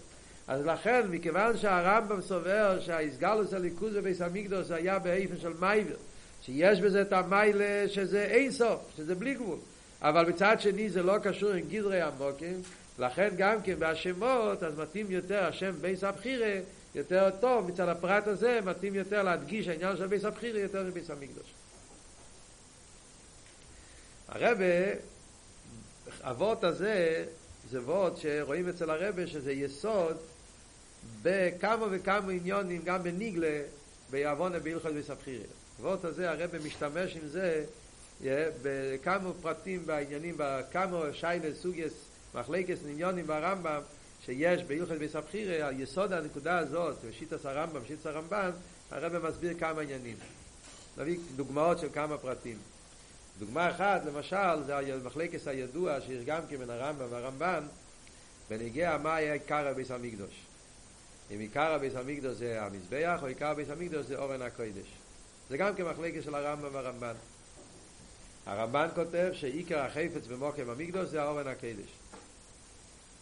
אז 0.48 0.66
לכן, 0.66 1.02
מכיוון 1.10 1.56
שהרמב"ם 1.56 2.20
סובר 2.20 2.80
שהאיסגלוס 2.80 3.54
הליכוז 3.54 3.96
בביס 3.96 4.22
המקדוש 4.22 4.70
היה 4.70 4.98
באיפן 4.98 5.36
של 5.36 5.52
מייבר, 5.60 5.94
שיש 6.42 6.80
בזה 6.80 7.02
את 7.02 7.12
המיילה 7.12 7.88
שזה 7.88 8.22
אין 8.22 8.50
סוף, 8.50 8.80
שזה 8.96 9.14
בלי 9.14 9.34
גבול. 9.34 9.58
אבל 10.02 10.28
מצד 10.28 10.56
שני 10.60 10.90
זה 10.90 11.02
לא 11.02 11.18
קשור 11.18 11.50
עם 11.50 11.64
גדרי 11.68 12.00
המוקים, 12.00 12.62
לכן 12.98 13.28
גם 13.36 13.62
כן 13.62 13.78
בהשמות, 13.78 14.62
אז 14.62 14.78
מתאים 14.78 15.06
יותר 15.10 15.44
השם 15.44 15.72
ביס 15.80 16.04
הבחירה, 16.04 16.54
יותר 16.94 17.30
טוב, 17.40 17.70
מצד 17.70 17.88
הפרט 17.88 18.26
הזה 18.26 18.60
מתאים 18.64 18.94
יותר 18.94 19.22
להדגיש 19.22 19.68
העניין 19.68 19.96
של 19.96 20.06
ביס 20.06 20.24
הבחירה 20.24 20.60
יותר 20.60 20.82
מביס 20.82 21.10
המקדוש. 21.10 21.65
הרבה, 24.42 24.64
אבות 26.22 26.64
הזה, 26.64 27.24
זה 27.70 27.78
אבות 27.78 28.18
שרואים 28.18 28.68
אצל 28.68 28.90
הרבה 28.90 29.26
שזה 29.26 29.52
יסוד 29.52 30.16
בכמה 31.22 31.86
וכמה 31.90 32.32
עניונים, 32.32 32.82
גם 32.84 33.02
בניגלה, 33.02 33.60
ביעוונה 34.10 34.58
בהלכות 34.58 34.92
בסבחירה. 34.92 35.44
אבות 35.80 36.04
הזה, 36.04 36.30
הרבה 36.30 36.58
משתמש 36.58 37.16
עם 37.16 37.28
זה 37.28 37.64
בכמה 38.62 39.30
פרטים 39.42 39.86
בעניינים, 39.86 40.34
בכמה 40.38 41.00
שיילה 41.12 41.54
סוגס, 41.54 41.92
מחלקס 42.34 42.78
עניונים 42.84 43.26
ברמב"ם, 43.26 43.80
שיש 44.24 44.62
בהלכות 44.62 44.98
בסבחירה, 44.98 45.68
על 45.68 45.80
יסוד 45.80 46.12
הנקודה 46.12 46.58
הזאת, 46.58 46.96
בשיטס 47.08 47.46
הרמב"ם, 47.46 47.80
בשיטס 47.82 48.06
הרמב"ן, 48.06 48.50
הרבה 48.90 49.28
מסביר 49.30 49.58
כמה 49.58 49.80
עניינים. 49.80 50.16
נביא 50.98 51.18
דוגמאות 51.36 51.78
של 51.78 51.88
כמה 51.92 52.18
פרטים. 52.18 52.56
דוגמה 53.38 53.70
אחת, 53.70 54.04
למשל, 54.04 54.62
זה 54.66 54.76
המחלקס 54.76 55.48
הידוע 55.48 56.00
שיש 56.00 56.24
גם 56.24 56.42
כן 56.50 56.56
בין 56.56 56.70
הרמב"ם 56.70 57.06
והרמב"ן, 57.10 57.64
בנגיע 58.50 58.98
מה 59.02 59.14
היה 59.14 59.32
עיקר 59.32 59.66
הביס 59.68 59.90
המקדוש. 59.90 60.40
אם 61.34 61.40
עיקר 61.40 61.72
הביס 61.72 61.94
המקדוש 61.94 62.36
זה 62.36 62.62
המזבח, 62.62 63.18
או 63.22 63.26
עיקר 63.26 63.46
הביס 63.46 63.70
המקדוש 63.70 64.06
זה 64.06 64.16
אורן 64.16 64.42
הקודש. 64.42 64.86
זה 65.50 65.56
גם 65.56 65.74
כן 65.74 65.84
של 66.24 66.34
הרמב"ם 66.34 66.68
והרמב"ן. 66.74 67.14
הרמב"ן 68.46 68.88
כותב 68.94 69.30
שעיקר 69.32 69.78
החפץ 69.78 70.26
במוקם 70.26 70.70
המקדוש 70.70 71.08
זה 71.08 71.22
האורן 71.22 71.46
הקדש. 71.46 71.90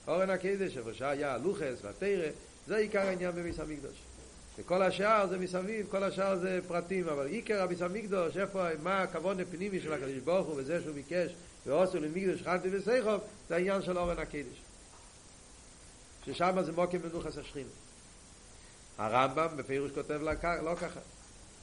אורן 0.09 0.31
הקדש, 0.31 0.77
איפה 0.77 0.95
שהיה 0.95 1.35
הלוחס 1.35 1.79
והתרא, 1.83 2.29
זה 2.67 2.77
עיקר 2.77 3.01
העניין 3.01 3.33
בביס 3.33 3.61
המקדוש. 3.61 4.14
וכל 4.59 4.83
השאר 4.83 5.27
זה 5.27 5.39
מסביב, 5.39 5.87
כל 5.91 6.05
השאר 6.05 6.39
זה 6.39 6.61
פרטים, 6.69 7.09
אבל 7.09 7.27
עיקר 7.27 7.63
הביס 7.63 7.83
המקדוש, 7.83 8.37
איפה, 8.37 8.69
מה 8.83 9.03
הכבוד 9.03 9.41
הפנימי 9.41 9.81
של 9.81 9.93
הקדוש 9.93 10.19
ברוך 10.25 10.47
הוא 10.47 10.55
וזה 10.57 10.83
שהוא 10.83 10.95
ביקש, 10.95 11.35
ועושו 11.67 12.01
למקדוש 12.01 12.43
חנתי 12.43 12.69
וסייחוב, 12.73 13.21
זה 13.49 13.55
העניין 13.55 13.83
של 13.83 13.99
ארון 13.99 14.19
הקודש. 14.19 14.63
ששם 16.27 16.63
זה 16.65 16.73
מקום 16.73 16.99
מנוחת 17.05 17.39
השכינה. 17.39 17.67
הרמב"ם 18.99 19.49
בפירוש 19.57 19.91
כותב 19.93 20.21
לא 20.63 20.75
ככה. 20.75 21.01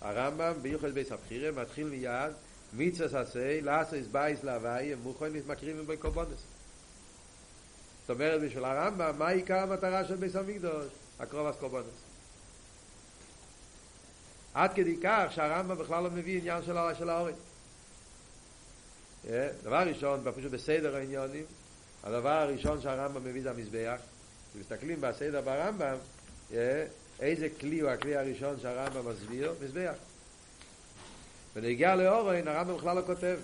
הרמב"ם 0.01 0.53
ביוחד 0.61 0.91
בית 0.91 1.11
הבחירה 1.11 1.51
מתחיל 1.51 1.87
מיד 1.87 2.31
מצוות 2.73 3.13
עשה, 3.13 3.61
לעשות 3.61 4.43
בית 4.43 4.93
לה', 4.93 4.99
מוכן 5.03 5.31
מקריבים 5.47 5.87
בו 5.87 5.97
קורבנות. 5.97 6.39
זאת 8.01 8.09
אומרת, 8.09 8.41
בשביל 8.41 8.65
הרמב"ם, 8.65 9.15
מה 9.17 9.29
עיקר 9.29 9.57
המטרה 9.57 10.05
של 10.05 10.15
בית 10.15 10.35
המקדש? 10.35 10.85
הקרבת 11.19 11.55
קורבנות. 11.59 12.10
עד 14.53 14.73
כדי 14.73 14.97
כך 15.03 15.25
שהרמב"ם 15.29 15.77
בכלל 15.77 16.03
לא 16.03 16.09
מביא 16.09 16.37
עניין 16.37 16.63
של, 16.63 16.75
של 16.97 17.09
הארון. 17.09 17.33
דבר 19.63 19.83
ראשון, 19.87 20.23
פשוט 20.35 20.51
בסדר 20.51 20.95
העניונים, 20.95 21.43
הדבר 22.03 22.29
הראשון 22.29 22.81
שהרמב"ם 22.81 23.23
מביא 23.23 23.41
זה 23.41 23.49
המזבח. 23.49 24.01
כשמסתכלים 24.51 25.01
בסדר 25.01 25.41
ברמב"ם, 25.41 25.95
איזה 27.19 27.47
כלי 27.59 27.79
הוא 27.79 27.89
הכלי 27.89 28.15
הראשון 28.15 28.59
שהרמב"ם 28.61 29.11
מסביר? 29.11 29.53
מזבח. 29.63 29.93
ונגיע 31.55 31.95
לאורן, 31.95 32.47
הרמב"ם 32.47 32.77
בכלל 32.77 32.95
לא 32.95 33.01
כותב. 33.05 33.37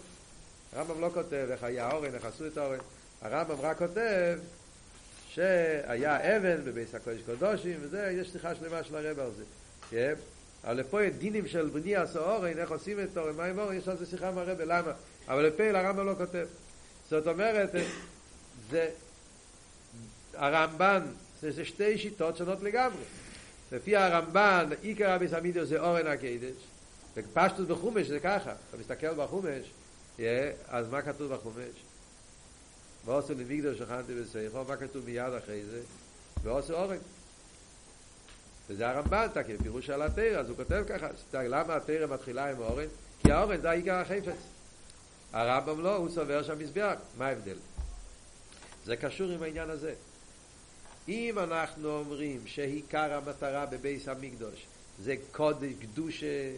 הרמב"ם 0.74 1.02
לא 1.02 1.10
כותב 1.14 1.48
איך 1.52 1.64
היה 1.64 1.92
אורן, 1.92 2.14
איך 2.14 2.26
עשו 2.26 2.48
את 2.48 2.58
אורן. 2.58 2.78
הרמב"ם 3.22 3.62
רק 3.62 3.78
כותב 3.78 4.40
שהיה 5.30 6.38
אבן 6.38 6.66
בביס 6.66 6.96
הקודש 6.96 7.22
קודושים, 7.26 7.78
וזה, 7.82 8.12
יש 8.22 8.32
שיחה 8.32 8.56
שלמה 8.56 8.84
של 8.84 8.96
הרב 8.96 9.20
על 9.20 9.32
זה. 9.38 9.44
אבל 10.68 10.80
יש 11.04 11.14
דינים 11.14 11.48
של 11.48 11.70
בני 11.70 11.94
אורן, 12.16 12.58
איך 12.58 12.72
עושים 12.72 13.00
את 13.00 13.18
אורן, 13.18 13.36
מה 13.36 13.46
עם 13.46 13.60
אורן, 13.60 13.76
יש 13.76 13.88
על 13.88 13.98
זה 13.98 14.06
שיחה 14.06 14.28
הרב, 14.28 14.62
למה? 14.62 14.92
אבל 15.28 15.46
לפה 15.46 15.64
הרמב"ם 15.64 16.06
לא 16.06 16.14
כותב. 16.18 16.46
זאת 17.10 17.28
אומרת, 17.28 17.70
זה 18.72 18.90
הרמב"ן, 20.34 21.02
זה, 21.42 21.52
זה 21.52 21.66
שתי 21.66 21.98
שיטות 21.98 22.38
שונות 22.38 22.64
לגמרי. 22.64 23.04
לפי 23.72 23.96
הרמב"ן, 23.96 24.70
עיקר 24.82 25.10
הביס 25.10 25.34
המידו 25.34 25.66
זה 25.66 25.80
אורן 25.80 26.08
הקדש, 26.08 26.56
ופשטוס 27.18 27.68
בחומש 27.68 28.08
זה 28.08 28.20
ככה, 28.20 28.52
אתה 28.52 28.78
מסתכל 28.78 29.14
בחומש, 29.14 29.72
yeah, 30.18 30.22
אז 30.68 30.90
מה 30.90 31.02
כתוב 31.02 31.34
בחומש? 31.34 31.76
ועושו 33.06 33.34
לביגדו 33.34 33.76
שכנתי 33.76 34.14
בסייכו, 34.22 34.64
מה 34.68 34.76
כתוב 34.76 35.06
מיד 35.06 35.34
אחרי 35.34 35.64
זה? 35.64 35.80
ועושו 36.44 36.74
אורן. 36.74 36.98
וזה 38.70 38.90
הרמב"ן, 38.90 39.28
אתה 39.32 39.42
פירוש 39.64 39.90
על 39.90 40.02
התרא, 40.02 40.40
אז 40.40 40.50
הוא 40.50 40.58
כותב 40.58 40.84
ככה, 40.90 41.08
למה 41.34 41.76
התרא 41.76 42.08
מתחילה 42.08 42.52
עם 42.52 42.60
אורן? 42.60 42.88
כי 43.24 43.32
האורן 43.32 43.62
זה 43.62 43.70
העיקר 43.70 43.96
החפץ. 43.96 44.38
הרמב"ם 45.34 45.84
לא, 45.84 45.96
הוא 45.96 46.10
סובר 46.10 46.44
שהמזבח, 46.44 46.96
מה 47.18 47.28
ההבדל? 47.28 47.58
זה 48.86 48.96
קשור 48.96 49.32
עם 49.32 49.44
העניין 49.44 49.70
הזה. 49.70 49.94
אם 51.08 51.40
אנחנו 51.40 52.00
אומרים 52.00 52.42
שעיקר 52.46 53.14
המטרה 53.14 53.66
בבייס 53.66 54.08
המקדוש 54.08 54.66
זה 55.00 55.16
קודש, 55.32 55.74
קדושה, 55.82 56.52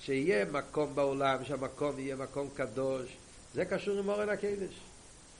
שיהיה 0.00 0.44
מקום 0.44 0.94
בעולם, 0.94 1.44
שהמקום 1.44 1.98
יהיה 1.98 2.16
מקום 2.16 2.48
קדוש, 2.54 3.16
זה 3.54 3.64
קשור 3.64 3.98
עם 3.98 4.08
אורן 4.08 4.28
הקדש. 4.28 4.74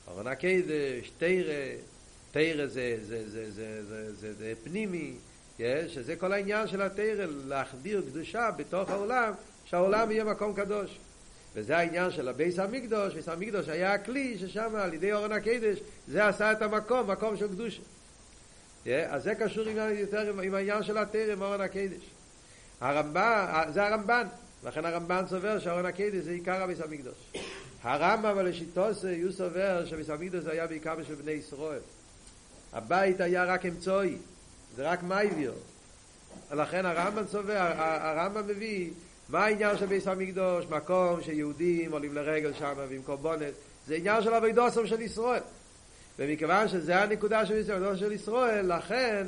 אורן 0.08 0.26
הקדש, 0.26 1.10
תרא, 1.18 1.54
תרא 2.30 2.66
זה, 2.66 2.98
זה, 3.02 3.30
זה, 3.30 3.50
זה, 3.50 3.84
זה, 3.84 4.14
זה, 4.14 4.34
זה 4.34 4.52
פנימי, 4.64 5.14
שזה 5.88 6.16
כל 6.16 6.32
העניין 6.32 6.68
של 6.68 6.82
התורה, 6.82 7.24
להחדיר 7.46 8.02
קדושה 8.10 8.50
בתוך 8.56 8.90
העולם, 8.90 9.32
שהעולם 9.64 10.10
יהיה 10.10 10.24
מקום 10.24 10.54
קדוש. 10.54 10.98
וזה 11.54 11.76
העניין 11.76 12.10
של 12.10 12.28
הבית 12.28 12.58
המקדש, 12.58 13.14
בית 13.14 13.28
המקדש 13.28 13.68
היה 13.68 13.92
הכלי 13.92 14.38
ששם 14.38 14.76
על 14.76 14.94
ידי 14.94 15.12
ארון 15.12 15.32
הקודש, 15.32 15.78
זה 16.08 16.26
עשה 16.26 16.52
את 16.52 16.62
המקום, 16.62 17.10
מקום 17.10 17.36
של 17.36 17.48
קדושה. 17.48 17.82
אז 18.86 19.22
זה 19.22 19.34
קשור 19.34 19.68
עם, 19.68 19.76
יותר 19.98 20.40
עם 20.42 20.54
העניין 20.54 20.82
של 20.82 20.98
התורה, 20.98 21.42
ארון 21.42 21.60
הקודש. 21.60 22.10
הרמב"ן, 22.80 23.64
זה 23.72 23.86
הרמב"ן, 23.86 24.26
לכן 24.64 24.84
הרמב"ן 24.84 25.24
סובר 25.28 25.58
שארון 25.58 25.86
הקודש 25.86 26.24
זה 26.24 26.30
עיקר 26.30 26.62
הבית 26.62 26.80
המקדש. 26.80 27.32
הרמב"ם 27.82 28.26
אבל 28.26 28.48
לשיטתו 28.48 29.04
הוא 29.04 29.32
סובר 29.32 29.84
שבית 29.86 30.10
המקדש 30.10 30.46
היה 30.46 30.66
בעיקר 30.66 30.94
בשביל 30.94 31.16
בני 31.16 31.32
ישראל. 31.32 31.80
הבית 32.72 33.20
היה 33.20 33.44
רק 33.44 33.66
אמצעי, 33.66 34.16
זה 34.76 34.90
רק 34.90 35.02
מייביר. 35.02 35.52
לכן 36.52 36.86
הרמב"ם 36.86 37.26
סובר, 37.26 37.72
הרמב"ם 37.78 38.46
מביא 38.46 38.90
מה 39.28 39.44
העניין 39.44 39.78
של 39.78 39.86
ביס 39.86 40.08
המקדוש, 40.08 40.66
מקום 40.70 41.22
שיהודים 41.22 41.92
עולים 41.92 42.14
לרגל 42.14 42.52
שם 42.52 42.74
ועם 42.88 43.02
קורבנות, 43.02 43.54
זה 43.86 43.94
עניין 43.94 44.22
של 44.22 44.34
אבידוסם 44.34 44.86
של 44.86 45.00
ישראל. 45.00 45.42
ומכיוון 46.18 46.68
שזה 46.68 47.02
הנקודה 47.02 47.46
של 47.46 47.56
ישראל, 47.56 47.96
של 47.96 48.12
ישראל, 48.12 48.76
לכן, 48.76 49.26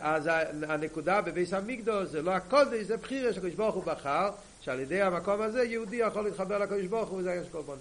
אז 0.00 0.30
הנקודה 0.68 1.20
בביס 1.20 1.52
המקדוש 1.52 2.08
זה 2.08 2.22
לא 2.22 2.30
הקודש, 2.30 2.86
זה 2.86 2.96
בחירה 2.96 3.32
שהקדוש 3.32 3.54
ברוך 3.54 3.74
הוא 3.74 3.84
בחר, 3.84 4.30
שעל 4.60 4.80
ידי 4.80 5.02
המקום 5.02 5.40
הזה 5.40 5.64
יהודי 5.64 5.96
יכול 5.96 6.24
להתחבר 6.24 6.58
לקדוש 6.58 6.86
ברוך 6.86 7.08
הוא, 7.08 7.18
וזה 7.18 7.34
יש 7.34 7.48
קורבנות. 7.48 7.78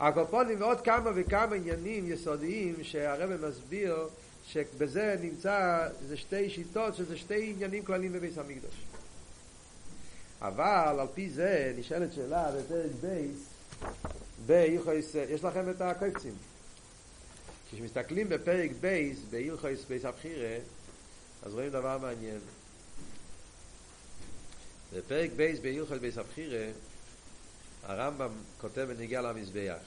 הקורבנות 0.00 0.46
ועוד 0.58 0.80
כמה 0.80 1.10
וכמה 1.14 1.56
עניינים 1.56 2.12
יסודיים 2.12 2.74
שהרבי 2.82 3.48
מסביר 3.48 3.96
שבזה 4.48 5.16
נמצא, 5.22 5.88
זה 6.08 6.16
שתי 6.16 6.50
שיטות, 6.50 6.94
שזה 6.94 7.16
שתי 7.16 7.50
עניינים 7.50 7.84
כלליים 7.84 8.12
בבית 8.12 8.38
המקדש. 8.38 8.74
אבל 10.42 10.96
על 11.00 11.06
פי 11.14 11.30
זה 11.30 11.72
נשאלת 11.78 12.12
שאלה 12.12 12.52
בפרק 12.52 12.90
ב', 13.00 13.38
ביוחס, 14.46 15.14
יש 15.28 15.44
לכם 15.44 15.70
את 15.70 15.80
הקופצים. 15.80 16.34
כשמסתכלים 17.70 18.28
בפרק 18.28 18.70
ב', 18.80 19.18
בהלכות 19.30 19.84
בית 19.84 20.04
הבחירה, 20.04 20.56
אז 21.42 21.54
רואים 21.54 21.70
דבר 21.70 21.98
מעניין. 21.98 22.38
בפרק 24.92 25.30
ב', 25.36 25.58
בהלכות 25.58 26.00
בית 26.00 26.18
הבחירה, 26.18 26.66
הרמב"ם 27.82 28.30
כותב 28.60 28.86
בנגיע 28.88 29.22
למזבח. 29.22 29.78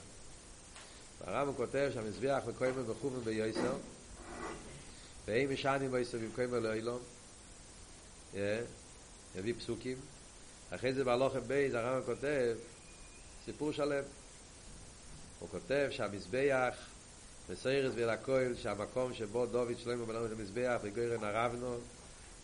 הרמב"ם 1.22 1.54
כותב 1.54 1.90
שהמזבח 1.94 2.42
מקוימה 2.48 2.84
בחומן 2.84 3.20
ביוסר, 3.20 3.74
ואין 5.28 5.50
משענים 5.50 5.92
ביוסר 5.92 6.18
במקוימה 6.18 6.60
לאילום, 6.60 7.00
יביא 9.36 9.54
פסוקים. 9.60 9.98
אחרי 10.70 10.94
זה 10.94 11.04
בהלוכם 11.04 11.40
בייס 11.40 11.74
הרמב"ם 11.74 12.06
כותב 12.06 12.56
סיפור 13.46 13.72
שלם. 13.72 14.04
הוא 15.40 15.50
כותב 15.50 15.88
שהמזבח 15.92 16.76
בסיירס 17.50 17.94
ולכויל 17.96 18.56
שהמקום 18.56 19.14
שבו 19.14 19.46
דוד 19.46 19.78
שלמה 19.78 20.06
בנו 20.06 20.26
את 20.26 20.32
המזבח 20.32 20.80
וגוירן 20.84 21.24
הרבנו 21.24 21.78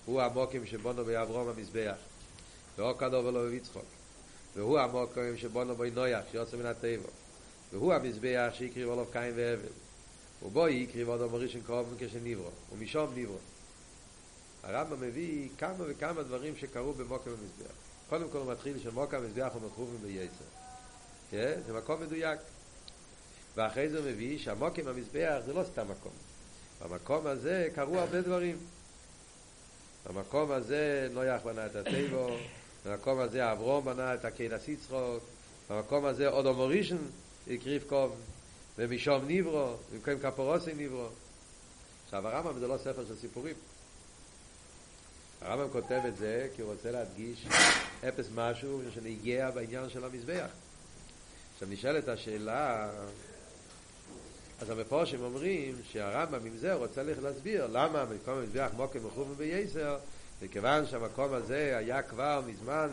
הוא 0.06 0.22
המוקים 0.22 0.66
שבונו 0.66 1.06
באברום 1.06 1.48
המזבח 1.50 1.96
ואו 2.78 2.98
כדו 2.98 3.24
ולא 3.26 3.44
בביצחוק 3.44 3.86
והוא 4.56 4.80
המוקים 4.80 5.38
שבונו 5.38 5.76
בו 5.76 5.84
נויח 5.96 6.24
שיוצא 6.32 6.58
מן 6.58 6.66
הטבע 6.66 7.10
והוא 7.72 7.94
המזבח 7.94 8.50
שיקריב 8.54 8.90
עליו 8.90 9.06
קין 9.12 9.32
והבל 9.36 9.70
ובו 10.44 10.68
יקריב 10.68 11.10
עוד 11.10 11.22
המורישן 11.22 11.62
קרוב 11.62 11.96
כשנברו 12.00 12.50
ומשום 12.72 13.14
נברו 13.16 13.38
הרמב"ם 14.64 15.02
מביא 15.02 15.50
כמה 15.58 15.74
וכמה 15.80 16.24
דברים 16.24 16.56
שקרו 16.56 16.94
במוקם 16.94 17.32
המזבח 17.32 17.74
קודם 18.10 18.30
כל 18.30 18.38
הוא 18.38 18.52
מתחיל 18.52 18.80
שמוקם 18.80 19.18
המזבח 19.18 19.50
הוא 19.54 19.62
מחובים 19.62 20.00
בייצר 20.02 20.46
כן? 21.32 21.60
זה 21.68 21.74
מקום 21.74 22.02
מדויק 22.02 22.40
ואחרי 23.56 23.90
זה 23.90 24.02
מביא 24.02 24.40
שהמוקים 24.40 24.88
המזבח 24.88 25.40
זה 25.46 25.54
לא 25.54 25.64
סתם 25.64 25.88
מקום. 25.92 26.12
במקום 26.82 27.28
הזה 27.28 27.68
קרו 27.76 28.00
הרבה 28.00 28.22
דברים. 28.22 28.58
במקום 30.08 30.52
הזה 30.52 31.08
נויח 31.14 31.42
בנה 31.42 31.66
את 31.66 31.76
הטבו, 31.76 32.28
במקום 32.86 33.20
הזה 33.20 33.52
אברום 33.52 33.86
בנה 33.86 34.14
את 34.14 34.26
הקהילס 34.26 34.68
יצחוק, 34.68 35.24
במקום 35.70 36.06
הזה 36.06 36.28
אודו 36.28 36.54
מורישן 36.54 36.98
הקריב 37.52 37.84
קום, 37.88 38.12
ומשום 38.78 39.26
ניברו, 39.26 39.76
במקום 39.94 40.20
כפורוסי 40.20 40.74
ניברו. 40.74 41.08
עכשיו 42.06 42.28
הרמב"ם 42.28 42.60
זה 42.60 42.68
לא 42.68 42.78
ספר 42.78 43.06
של 43.08 43.16
סיפורים. 43.16 43.56
הרמב"ם 45.42 45.70
כותב 45.72 46.02
את 46.08 46.18
זה 46.18 46.48
כי 46.56 46.62
הוא 46.62 46.74
רוצה 46.74 46.92
להדגיש 46.92 47.46
אפס 48.08 48.26
משהו 48.36 48.82
שנגיע 48.94 49.52
בעניין 49.52 49.90
של 49.90 50.04
המזבח. 50.04 50.48
עכשיו 51.54 51.68
נשאלת 51.68 52.08
השאלה, 52.08 52.90
אז 54.62 54.70
המפורשים 54.70 55.22
אומרים 55.22 55.76
שהרמב"ם 55.92 56.46
עם 56.46 56.58
זה 56.58 56.74
רוצה 56.74 57.04
להסביר 57.04 57.68
למה 57.68 58.06
במקום 58.06 58.38
המזבח 58.38 58.70
מוקם 58.78 59.08
מחום 59.08 59.34
בייסר 59.38 59.98
וכיוון 60.42 60.88
שהמקום 60.88 61.34
הזה 61.34 61.78
היה 61.78 62.02
כבר 62.02 62.42
מזמן 62.48 62.90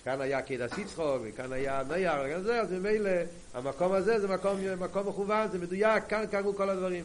וכאן 0.00 0.20
היה 0.20 0.42
קדס 0.42 0.78
יצחוק 0.78 1.22
וכאן 1.22 1.52
היה 1.52 1.82
נייר 1.88 2.12
וגם 2.24 2.42
זה 2.42 2.60
אז 2.60 2.72
ממילא 2.72 3.10
המקום 3.54 3.92
הזה 3.92 4.20
זה 4.20 4.28
מקום, 4.28 4.58
מקום 4.78 5.08
מכוון 5.08 5.50
זה 5.50 5.58
מדויק 5.58 6.04
כאן 6.08 6.24
קרו 6.30 6.54
כל 6.54 6.70
הדברים. 6.70 7.04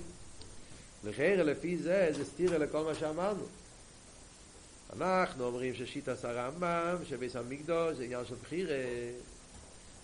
לכן 1.04 1.40
לפי 1.44 1.78
זה 1.78 2.10
זה 2.12 2.26
סתירה 2.26 2.58
לכל 2.58 2.84
מה 2.84 2.96
שאמרנו. 2.96 3.44
אנחנו 4.94 5.46
אומרים 5.46 5.74
ששיטס 5.74 6.26
הרמב"ם 6.26 6.96
שביס 7.10 7.36
המקדוש 7.36 7.98
זה 7.98 8.04
עניין 8.04 8.26
של 8.26 8.36
בחירה. 8.36 8.76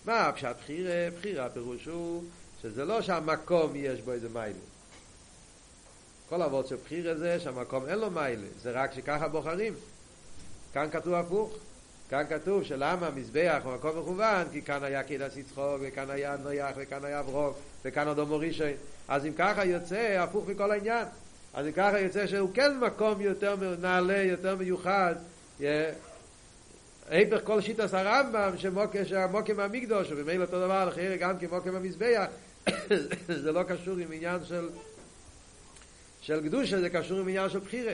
מה 0.04 0.28
הפשט 0.28 0.56
בחירה? 0.62 1.10
בחירה 1.18 1.46
הפירוש 1.46 1.84
הוא 1.84 2.24
שזה 2.62 2.84
לא 2.84 3.02
שהמקום 3.02 3.72
יש 3.76 4.00
בו 4.00 4.12
איזה 4.12 4.28
מיילה. 4.28 4.58
כל 6.28 6.42
אבות 6.42 6.68
של 6.68 6.76
בחירה 6.76 7.14
זה 7.14 7.40
שהמקום 7.40 7.86
אין 7.88 7.98
לו 7.98 8.10
מיילה 8.10 8.46
זה 8.62 8.70
רק 8.70 8.94
שככה 8.94 9.28
בוחרים. 9.28 9.74
כאן 10.72 10.88
כתוב 10.92 11.14
הפוך 11.14 11.56
כאן 12.12 12.24
כתוב 12.28 12.62
שלמה 12.64 13.10
מזבח 13.10 13.60
במקום 13.64 13.98
מכוון 13.98 14.46
כי 14.52 14.62
כאן 14.62 14.84
היה 14.84 15.02
קידס 15.02 15.36
יצחוק 15.36 15.80
וכאן 15.80 16.10
היה 16.10 16.36
נויח 16.42 16.70
וכאן 16.76 17.04
היה 17.04 17.22
ברוק 17.22 17.56
וכאן 17.84 18.08
אדום 18.08 18.28
מורישי. 18.28 18.72
אז 19.08 19.26
אם 19.26 19.32
ככה 19.38 19.64
יוצא 19.64 20.18
הפוך 20.18 20.48
מכל 20.48 20.70
העניין. 20.70 21.06
אז 21.54 21.66
אם 21.66 21.72
ככה 21.72 22.00
יוצא 22.00 22.26
שהוא 22.26 22.50
כן 22.54 22.78
מקום 22.78 23.20
יותר 23.20 23.56
נעלה 23.80 24.22
יותר 24.22 24.56
מיוחד 24.56 25.14
היפך 27.08 27.40
כל 27.44 27.60
שיטס 27.60 27.94
הרמב"ם 27.94 28.52
שהמוקם 29.04 29.60
המקדוש 29.60 30.08
ובמילא 30.10 30.44
אותו 30.44 30.60
דבר 30.60 30.88
לחייר 30.88 31.16
גם 31.16 31.38
כמוקם 31.38 31.76
המזבח 31.76 32.24
זה 33.42 33.52
לא 33.52 33.62
קשור 33.62 33.96
עם 33.98 34.12
עניין 34.12 34.44
של 34.44 34.68
של 36.20 36.48
קדושה 36.48 36.80
זה 36.80 36.90
קשור 36.90 37.18
עם 37.18 37.28
עניין 37.28 37.50
של 37.50 37.58
בחירה. 37.58 37.92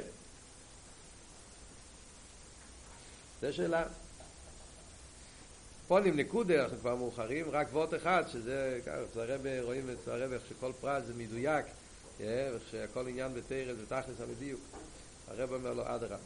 זה 3.41 3.53
שאלה 3.53 3.85
פונים 5.89 6.17
נקודה, 6.17 6.63
אנחנו 6.63 6.79
כבר 6.79 6.97
מאוחרים, 6.97 7.51
רק 7.51 7.69
וורט 7.73 7.95
אחד, 7.95 8.25
שזה, 8.33 8.81
ככה, 8.87 9.23
הרבה 9.33 9.63
רואים 9.63 9.91
את 9.91 10.09
הרבה 10.09 10.35
איך 10.35 10.43
שכל 10.49 10.73
פרט 10.81 11.05
זה 11.05 11.15
מדויק, 11.15 11.67
איך 12.21 12.63
שכל 12.71 13.09
עניין 13.09 13.35
בתרס 13.35 13.77
ותכלס 13.83 14.21
המדיוק. 14.21 14.61
הרב 15.29 15.53
אומר 15.53 15.73
לו, 15.73 15.83
עד 15.83 16.03
הרבה. 16.03 16.17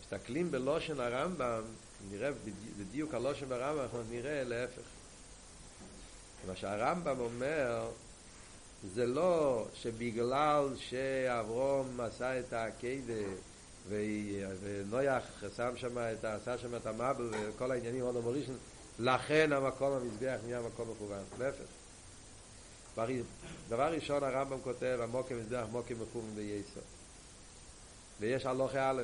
מסתכלים 0.00 0.50
בלושן 0.50 1.00
הרמב"ם, 1.00 1.62
נראה 2.10 2.30
בדיוק 2.78 3.14
הלושן 3.14 3.46
ברמב"ם, 3.46 3.82
אנחנו 3.82 4.02
נראה 4.10 4.44
להפך. 4.44 4.82
מה 6.46 6.56
שהרמב"ם 6.56 7.20
אומר, 7.20 7.90
זה 8.94 9.06
לא 9.06 9.66
שבגלל 9.74 10.68
שאברום 10.76 12.00
עשה 12.00 12.38
את 12.38 12.52
העקדה 12.52 13.24
ונויח 13.88 15.22
שם 15.56 15.76
שם 15.76 15.98
את, 15.98 16.24
עשה 16.24 16.58
שם 16.58 16.76
את 16.76 16.86
המבל 16.86 17.30
וכל 17.32 17.70
העניינים 17.70 18.04
עוד 18.04 18.16
המורישן, 18.16 18.52
לכן 18.98 19.52
המקום 19.52 19.92
המזבח 19.92 20.38
נהיה 20.44 20.60
מקום 20.60 20.90
מכוון, 20.90 21.22
להפך. 21.38 21.64
דבר 23.68 23.92
ראשון 23.92 24.22
הרמב"ם 24.22 24.60
כותב, 24.64 24.98
המוקם 25.02 25.38
מזבח 25.38 25.64
מוקם 25.70 25.94
מכוון 25.94 26.34
בייסו. 26.34 26.80
ויש 28.20 28.46
הלוכי 28.46 28.78
א', 28.78 29.02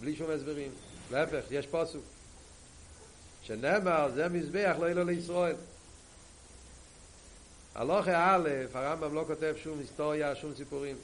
בלי 0.00 0.16
שום 0.16 0.30
הסברים. 0.30 0.70
להפך, 1.10 1.44
יש 1.50 1.66
פוסוק. 1.66 2.04
שנאמר, 3.42 4.10
זה 4.14 4.28
מזבח 4.28 4.76
לא 4.80 4.90
ילו 4.90 5.04
לישראל. 5.04 5.56
הלוכי 7.74 8.14
א', 8.14 8.48
הרמב"ם 8.74 9.14
לא 9.14 9.24
כותב 9.26 9.54
שום 9.62 9.78
היסטוריה, 9.78 10.36
שום 10.36 10.54
סיפורים. 10.56 10.96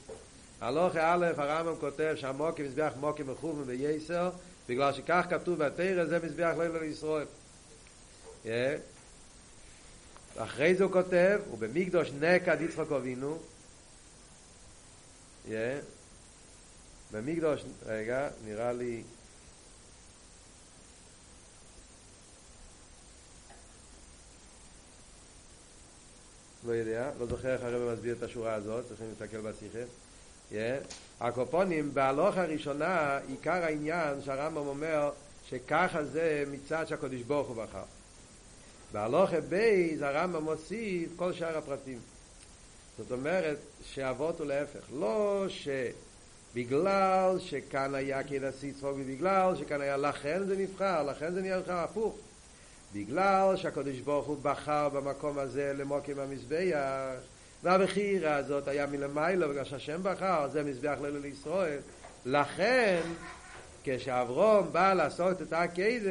הלוכה 0.61 1.13
א', 1.13 1.25
הרמב"ם 1.37 1.75
כותב 1.79 2.13
שהמוקים 2.15 2.65
מזבח 2.65 2.91
מוקים 2.99 3.27
מכוון 3.27 3.63
בייסר, 3.63 4.29
בגלל 4.69 4.93
שכך 4.93 5.25
כתוב 5.29 5.63
בתרא, 5.63 6.05
זה 6.05 6.19
מזבח 6.23 6.53
לילה 6.57 6.79
לישראל. 6.79 7.25
אחרי 10.37 10.75
זה 10.75 10.83
הוא 10.83 10.91
כותב, 10.91 11.39
ובמקדוש 11.51 12.11
נקד 12.11 12.61
יצחק 12.61 12.91
אבינו, 12.91 13.37
במקדוש, 17.11 17.61
רגע, 17.85 18.29
נראה 18.45 18.73
לי... 18.73 19.03
לא 26.67 26.71
יודע, 26.71 27.11
לא 27.19 27.25
זוכר 27.25 27.53
איך 27.53 27.61
הרב 27.61 27.93
מסביר 27.93 28.15
את 28.17 28.23
השורה 28.23 28.53
הזאת, 28.53 28.87
צריכים 28.87 29.07
להסתכל 29.09 29.41
בשיחה. 29.41 29.79
הקופונים 31.19 31.93
בהלוך 31.93 32.37
הראשונה 32.37 33.19
עיקר 33.27 33.63
העניין 33.63 34.21
שהרמב"ם 34.25 34.67
אומר 34.67 35.11
שככה 35.49 36.03
זה 36.03 36.43
מצד 36.51 36.87
שהקדוש 36.87 37.21
ברוך 37.21 37.47
הוא 37.47 37.63
בחר. 37.63 37.83
בהלוך 38.91 39.33
בייז 39.49 40.01
הרמב"ם 40.01 40.43
מוסיף 40.43 41.09
כל 41.15 41.33
שאר 41.33 41.57
הפרטים. 41.57 41.99
זאת 42.97 43.11
אומרת 43.11 43.57
שאבות 43.83 44.39
הוא 44.39 44.47
להפך. 44.47 44.79
לא 44.93 45.45
שבגלל 46.53 47.39
שכאן 47.39 47.95
היה 47.95 48.23
כנשיא 48.23 48.73
צחוק 48.73 48.95
ובגלל 48.95 49.55
שכאן 49.55 49.81
היה 49.81 49.97
לכן 49.97 50.45
זה 50.45 50.57
נבחר 50.57 51.03
לכן 51.03 51.33
זה 51.33 51.41
נהיה 51.41 51.57
לך 51.57 51.69
הפוך. 51.69 52.15
בגלל 52.93 53.57
שהקדוש 53.57 53.99
ברוך 53.99 54.27
הוא 54.27 54.37
בחר 54.41 54.89
במקום 54.89 55.39
הזה 55.39 55.73
למוקים 55.77 56.19
המזבח 56.19 57.19
והבחירה 57.63 58.35
הזאת 58.35 58.67
היה 58.67 58.85
מלמעלה 58.85 59.47
בגלל 59.47 59.63
שהשם 59.63 59.99
בחר, 60.03 60.47
זה 60.51 60.63
מזבח 60.63 60.95
לילה 61.01 61.19
לישראל. 61.19 61.77
לכן, 62.25 63.01
כשאברום 63.83 64.67
בא 64.71 64.93
לעשות 64.93 65.41
את 65.41 65.53
הקיידה, 65.53 66.09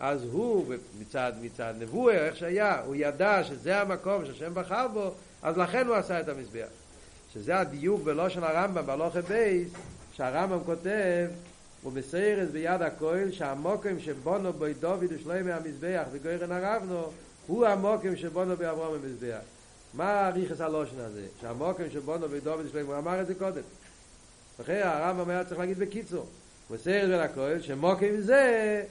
אז 0.00 0.24
הוא, 0.24 0.74
מצד, 1.00 1.32
מצד 1.42 1.74
נבואה, 1.78 2.26
איך 2.26 2.36
שהיה, 2.36 2.80
הוא 2.80 2.94
ידע 2.98 3.44
שזה 3.44 3.80
המקום 3.80 4.26
שהשם 4.26 4.54
בחר 4.54 4.88
בו, 4.88 5.14
אז 5.42 5.56
לכן 5.56 5.86
הוא 5.86 5.96
עשה 5.96 6.20
את 6.20 6.28
המזבח. 6.28 6.68
שזה 7.34 7.58
הדיוק 7.58 8.02
בלשון 8.02 8.42
הרמב"ם, 8.42 8.86
בהלכה 8.86 9.20
ב', 9.20 9.68
שהרמב"ם 10.12 10.64
כותב, 10.64 11.28
ומסורת 11.82 12.50
ביד 12.50 12.82
הכל, 12.82 13.32
שהמקום 13.32 14.00
שבנה 14.00 14.52
בו 14.52 14.64
דוד 14.80 15.04
ושלמה 15.08 15.52
המזבח 15.52 16.02
בגורן 16.12 16.52
ארוונה, 16.52 17.04
הוא 17.46 17.66
המקום 17.66 18.16
שבנה 18.16 18.45
בו 18.45 18.56
אברהם 18.56 18.94
המזבח. 18.94 19.40
מה 19.94 20.28
אריכות 20.28 20.60
הלשון 20.60 20.98
הזה? 20.98 21.26
שהמקום 21.40 21.90
שבנה 21.92 22.30
דוד 22.30 22.68
ושלמה, 22.72 22.86
הוא 22.86 22.98
אמר 22.98 23.20
את 23.20 23.26
זה 23.26 23.34
קודם. 23.34 23.62
הרי 24.60 24.82
הרמב"ם 24.82 25.30
היה 25.30 25.44
צריך 25.44 25.60
להגיד 25.60 25.78
בקיצור. 25.78 26.26
הוא 26.68 26.76
עושה 26.76 27.02
את 27.02 27.08
זה 27.08 27.16
לכהל, 27.16 27.62
שמוקם 27.62 28.20
זה 28.20 28.84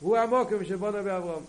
הוא 0.00 0.16
המוקם 0.16 0.64
שבונו 0.64 1.04
באברום. 1.04 1.44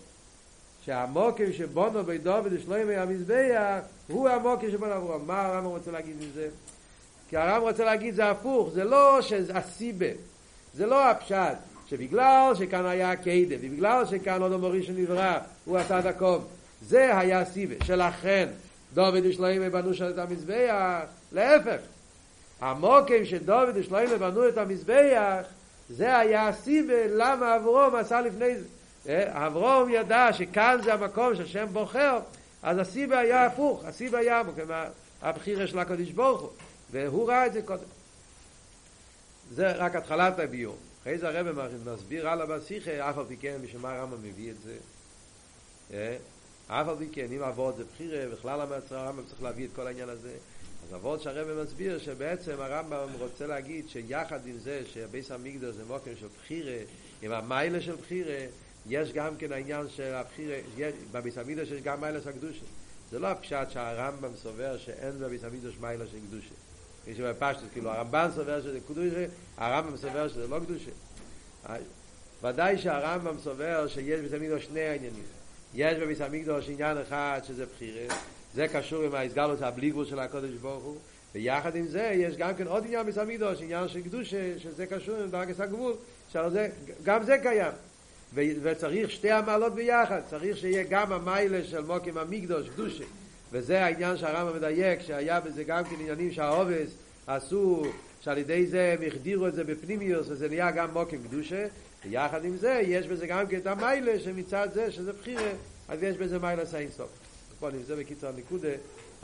שהמוקם 0.84 1.52
שבונו 1.52 2.04
בדובר 2.04 2.50
שלהם 2.64 2.88
המזבח 2.90 3.80
הוא 4.08 4.28
המוקם 4.28 4.70
שבונו 4.70 4.92
באברום. 4.92 5.26
מה 5.26 5.46
הרמב"ם 5.46 5.70
רוצה 5.70 5.90
להגיד 5.90 6.16
מזה? 6.16 6.48
כי 7.28 7.36
הרמב"ם 7.36 7.62
רוצה 7.68 7.84
להגיד 7.84 8.14
זה 8.14 8.30
הפוך, 8.30 8.70
זה 8.70 8.84
לא 8.84 9.18
הסיבה, 9.54 10.06
זה 10.74 10.86
לא 10.86 11.10
הפשט. 11.10 11.56
שבגלל 11.86 12.52
שכאן 12.54 12.86
היה 12.86 13.16
קיידה, 13.16 13.54
ובגלל 13.60 14.06
שכאן 14.06 14.42
עוד 14.42 14.52
המורי 14.52 14.82
שנברא, 14.82 15.38
הוא 15.64 15.78
עשה 15.78 15.98
הקום. 15.98 16.44
זה 16.82 17.18
היה 17.18 17.44
סיבה, 17.44 17.74
שלכן 17.84 18.48
דוד 18.96 19.24
ושלוים 19.24 19.72
בנו 19.72 19.94
של 19.94 20.10
את 20.10 20.18
המזבח, 20.18 21.04
להפך. 21.32 21.80
המוקם 22.60 23.24
שדוד 23.24 23.68
ושלוים 23.74 24.18
בנו 24.18 24.48
את 24.48 24.58
המזבח, 24.58 25.44
זה 25.88 26.18
היה 26.18 26.48
הסיבה 26.48 27.06
למה 27.06 27.56
אברום 27.56 27.94
עשה 27.94 28.20
לפני 28.20 28.54
זה. 28.56 28.66
אברום 29.28 29.90
ידע 29.90 30.28
שכאן 30.32 30.78
זה 30.84 30.94
המקום 30.94 31.36
שהשם 31.36 31.66
בוחר, 31.72 32.18
אז 32.62 32.78
הסיבה 32.78 33.18
היה 33.18 33.46
הפוך, 33.46 33.84
הסיבה 33.84 34.18
היה 34.18 34.42
הבחירה 35.22 35.66
של 35.66 35.78
הקדוש 35.78 36.10
ברוך 36.10 36.40
הוא, 36.40 36.50
והוא 36.90 37.28
ראה 37.28 37.46
את 37.46 37.52
זה 37.52 37.62
קודם. 37.62 37.80
זה 39.54 39.72
רק 39.72 39.96
התחלת 39.96 40.38
הביור. 40.38 40.76
אחרי 41.02 41.18
זה 41.18 41.28
הרב 41.28 41.46
מסביר 41.86 42.28
הלאה 42.28 42.46
בשיחה, 42.46 43.10
אף 43.10 43.18
על 43.18 43.24
פי 43.28 43.36
כן, 43.36 43.56
בשביל 43.62 43.82
מה 43.82 43.92
הרמב"ם 43.92 44.18
מביא 44.22 44.50
את 44.50 44.56
זה. 44.64 46.16
אף 46.68 46.88
על 46.88 46.96
פי 46.98 47.08
כן, 47.12 47.26
אם 47.32 47.42
אבות 47.42 47.76
זה 47.76 47.84
בחירה, 47.84 48.26
בכלל 48.32 48.60
הרמב"ם 48.90 49.22
צריך 49.28 49.42
להביא 49.42 49.64
את 49.64 49.70
כל 49.74 49.86
העניין 49.86 50.08
הזה. 50.08 50.32
אז 50.88 50.94
אבות 50.94 51.22
שהרבא 51.22 51.62
מסביר 51.62 51.98
שבעצם 51.98 52.54
הרמב"ם 52.58 53.08
רוצה 53.18 53.46
להגיד 53.46 53.88
שיחד 53.88 54.46
עם 54.46 54.58
זה 54.58 54.82
שביס 54.92 55.30
המקדוש 55.30 55.74
זה 55.74 55.84
מוקר 55.84 56.10
של 56.20 56.26
בחירה, 56.42 56.76
עם 57.22 57.32
המיילה 57.32 57.80
של 57.80 57.96
בחירה, 57.96 58.38
יש 58.88 59.12
גם 59.12 59.36
כן 59.36 59.52
העניין 59.52 59.88
של 59.88 60.14
הבחירה, 60.14 60.56
בביס 61.12 61.38
המקדוש 61.38 61.70
יש 61.70 61.82
גם 61.82 62.00
מיילה 62.00 62.20
של 62.20 62.32
קדושה. 62.32 62.64
זה 63.10 63.18
לא 63.18 63.26
הפשט 63.26 63.70
שהרמב"ם 63.70 64.36
סובר 64.42 64.78
שאין 64.78 65.18
בביס 65.18 65.44
המקדוש 65.44 65.74
מיילה 65.80 66.04
של 66.06 66.18
קדושה. 66.28 66.54
מי 67.06 67.14
שבפשט, 67.14 67.60
כאילו 67.72 67.90
הרמב"ם 67.90 68.28
סובר 68.34 68.62
שזה 68.62 68.78
קדושה, 68.88 69.26
הרמב"ם 69.56 69.96
סובר 69.96 70.28
שזה 70.28 70.48
לא 70.48 70.58
קדושה. 70.60 70.90
ודאי 72.42 72.78
שהרמב"ם 72.78 73.36
סובר 73.44 73.88
שיש 73.88 74.20
בביס 74.20 74.32
המקדוש 74.32 74.64
שני 74.64 74.80
העניינים. 74.80 75.24
יש 75.76 75.98
בביס 75.98 76.20
המקדוש 76.20 76.68
עניין 76.68 76.98
אחד 76.98 77.40
שזה 77.46 77.64
בחירה, 77.66 78.16
זה 78.54 78.68
קשור 78.68 79.02
עם 79.02 79.14
ההסגלות 79.14 79.62
הבלי 79.62 79.92
של 80.04 80.18
הקודש 80.18 80.50
ברוך 80.50 80.84
הוא, 80.84 80.96
ויחד 81.34 81.76
עם 81.76 81.86
זה 81.86 82.12
יש 82.14 82.36
גם 82.36 82.54
כן 82.54 82.66
עוד 82.66 82.84
עניין 82.84 83.02
בביס 83.02 83.18
המקדוש, 83.18 83.62
עניין 83.62 83.88
של 83.88 84.02
קדוש, 84.02 84.34
שזה 84.58 84.86
קשור 84.86 85.16
עם 85.16 85.30
דרגס 85.30 85.60
הגבול, 85.60 85.94
שזה, 86.32 86.68
גם 87.02 87.24
זה 87.24 87.38
קיים. 87.42 87.72
ו- 88.34 88.40
וצריך 88.62 89.10
שתי 89.10 89.30
המעלות 89.30 89.74
ביחד, 89.74 90.20
צריך 90.30 90.56
שיהיה 90.56 90.84
גם 90.90 91.12
המיילה 91.12 91.64
של 91.64 91.80
מוקים 91.80 92.18
המקדוש, 92.18 92.68
קדושה, 92.68 93.04
וזה 93.52 93.84
העניין 93.84 94.16
שהרמב"ם 94.16 94.56
מדייק, 94.56 95.00
שהיה 95.00 95.40
בזה 95.40 95.64
גם 95.64 95.84
כן 95.84 95.96
עניינים 96.00 96.32
שהעובס 96.32 96.90
עשו, 97.26 97.86
שעל 98.20 98.38
ידי 98.38 98.66
זה 98.66 98.96
הם 98.98 99.06
החדירו 99.06 99.46
את 99.46 99.54
זה 99.54 99.64
בפנימיוס, 99.64 100.26
וזה 100.30 100.48
נהיה 100.48 100.70
גם 100.70 100.90
מוקים 100.92 101.22
קדושה, 101.28 101.66
ויחד 102.10 102.44
עם 102.44 102.56
זה 102.56 102.80
יש 102.86 103.06
בזה 103.06 103.26
גם 103.26 103.46
כן 103.46 103.56
את 103.56 103.66
המיילה, 103.66 104.20
שמצד 104.20 104.68
זה 104.74 104.92
שזה 104.92 105.12
בחירה, 105.12 105.50
אז 105.88 106.02
יש 106.02 106.16
בזה 106.16 106.38
מיילה 106.38 106.66
סיינסוף. 106.66 107.10
פה 107.60 107.70
נמצא 107.70 107.94
בקיצר 107.94 108.30
נקודה, 108.36 108.68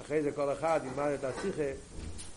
אחרי 0.01 0.23
זה 0.23 0.33
כל 0.33 0.53
אחד 0.53 0.81
ילמד 0.85 1.11
את 1.21 1.25
השיחה, 1.25 1.71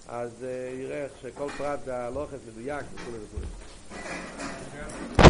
אז 0.08 0.45
יראה 0.79 1.05
שכל 1.21 1.49
פרט 1.58 1.79
זה 1.86 1.97
הלוחס 1.97 2.39
מדויק 2.47 2.86
וכו' 2.95 3.12
וכו'. 3.12 5.24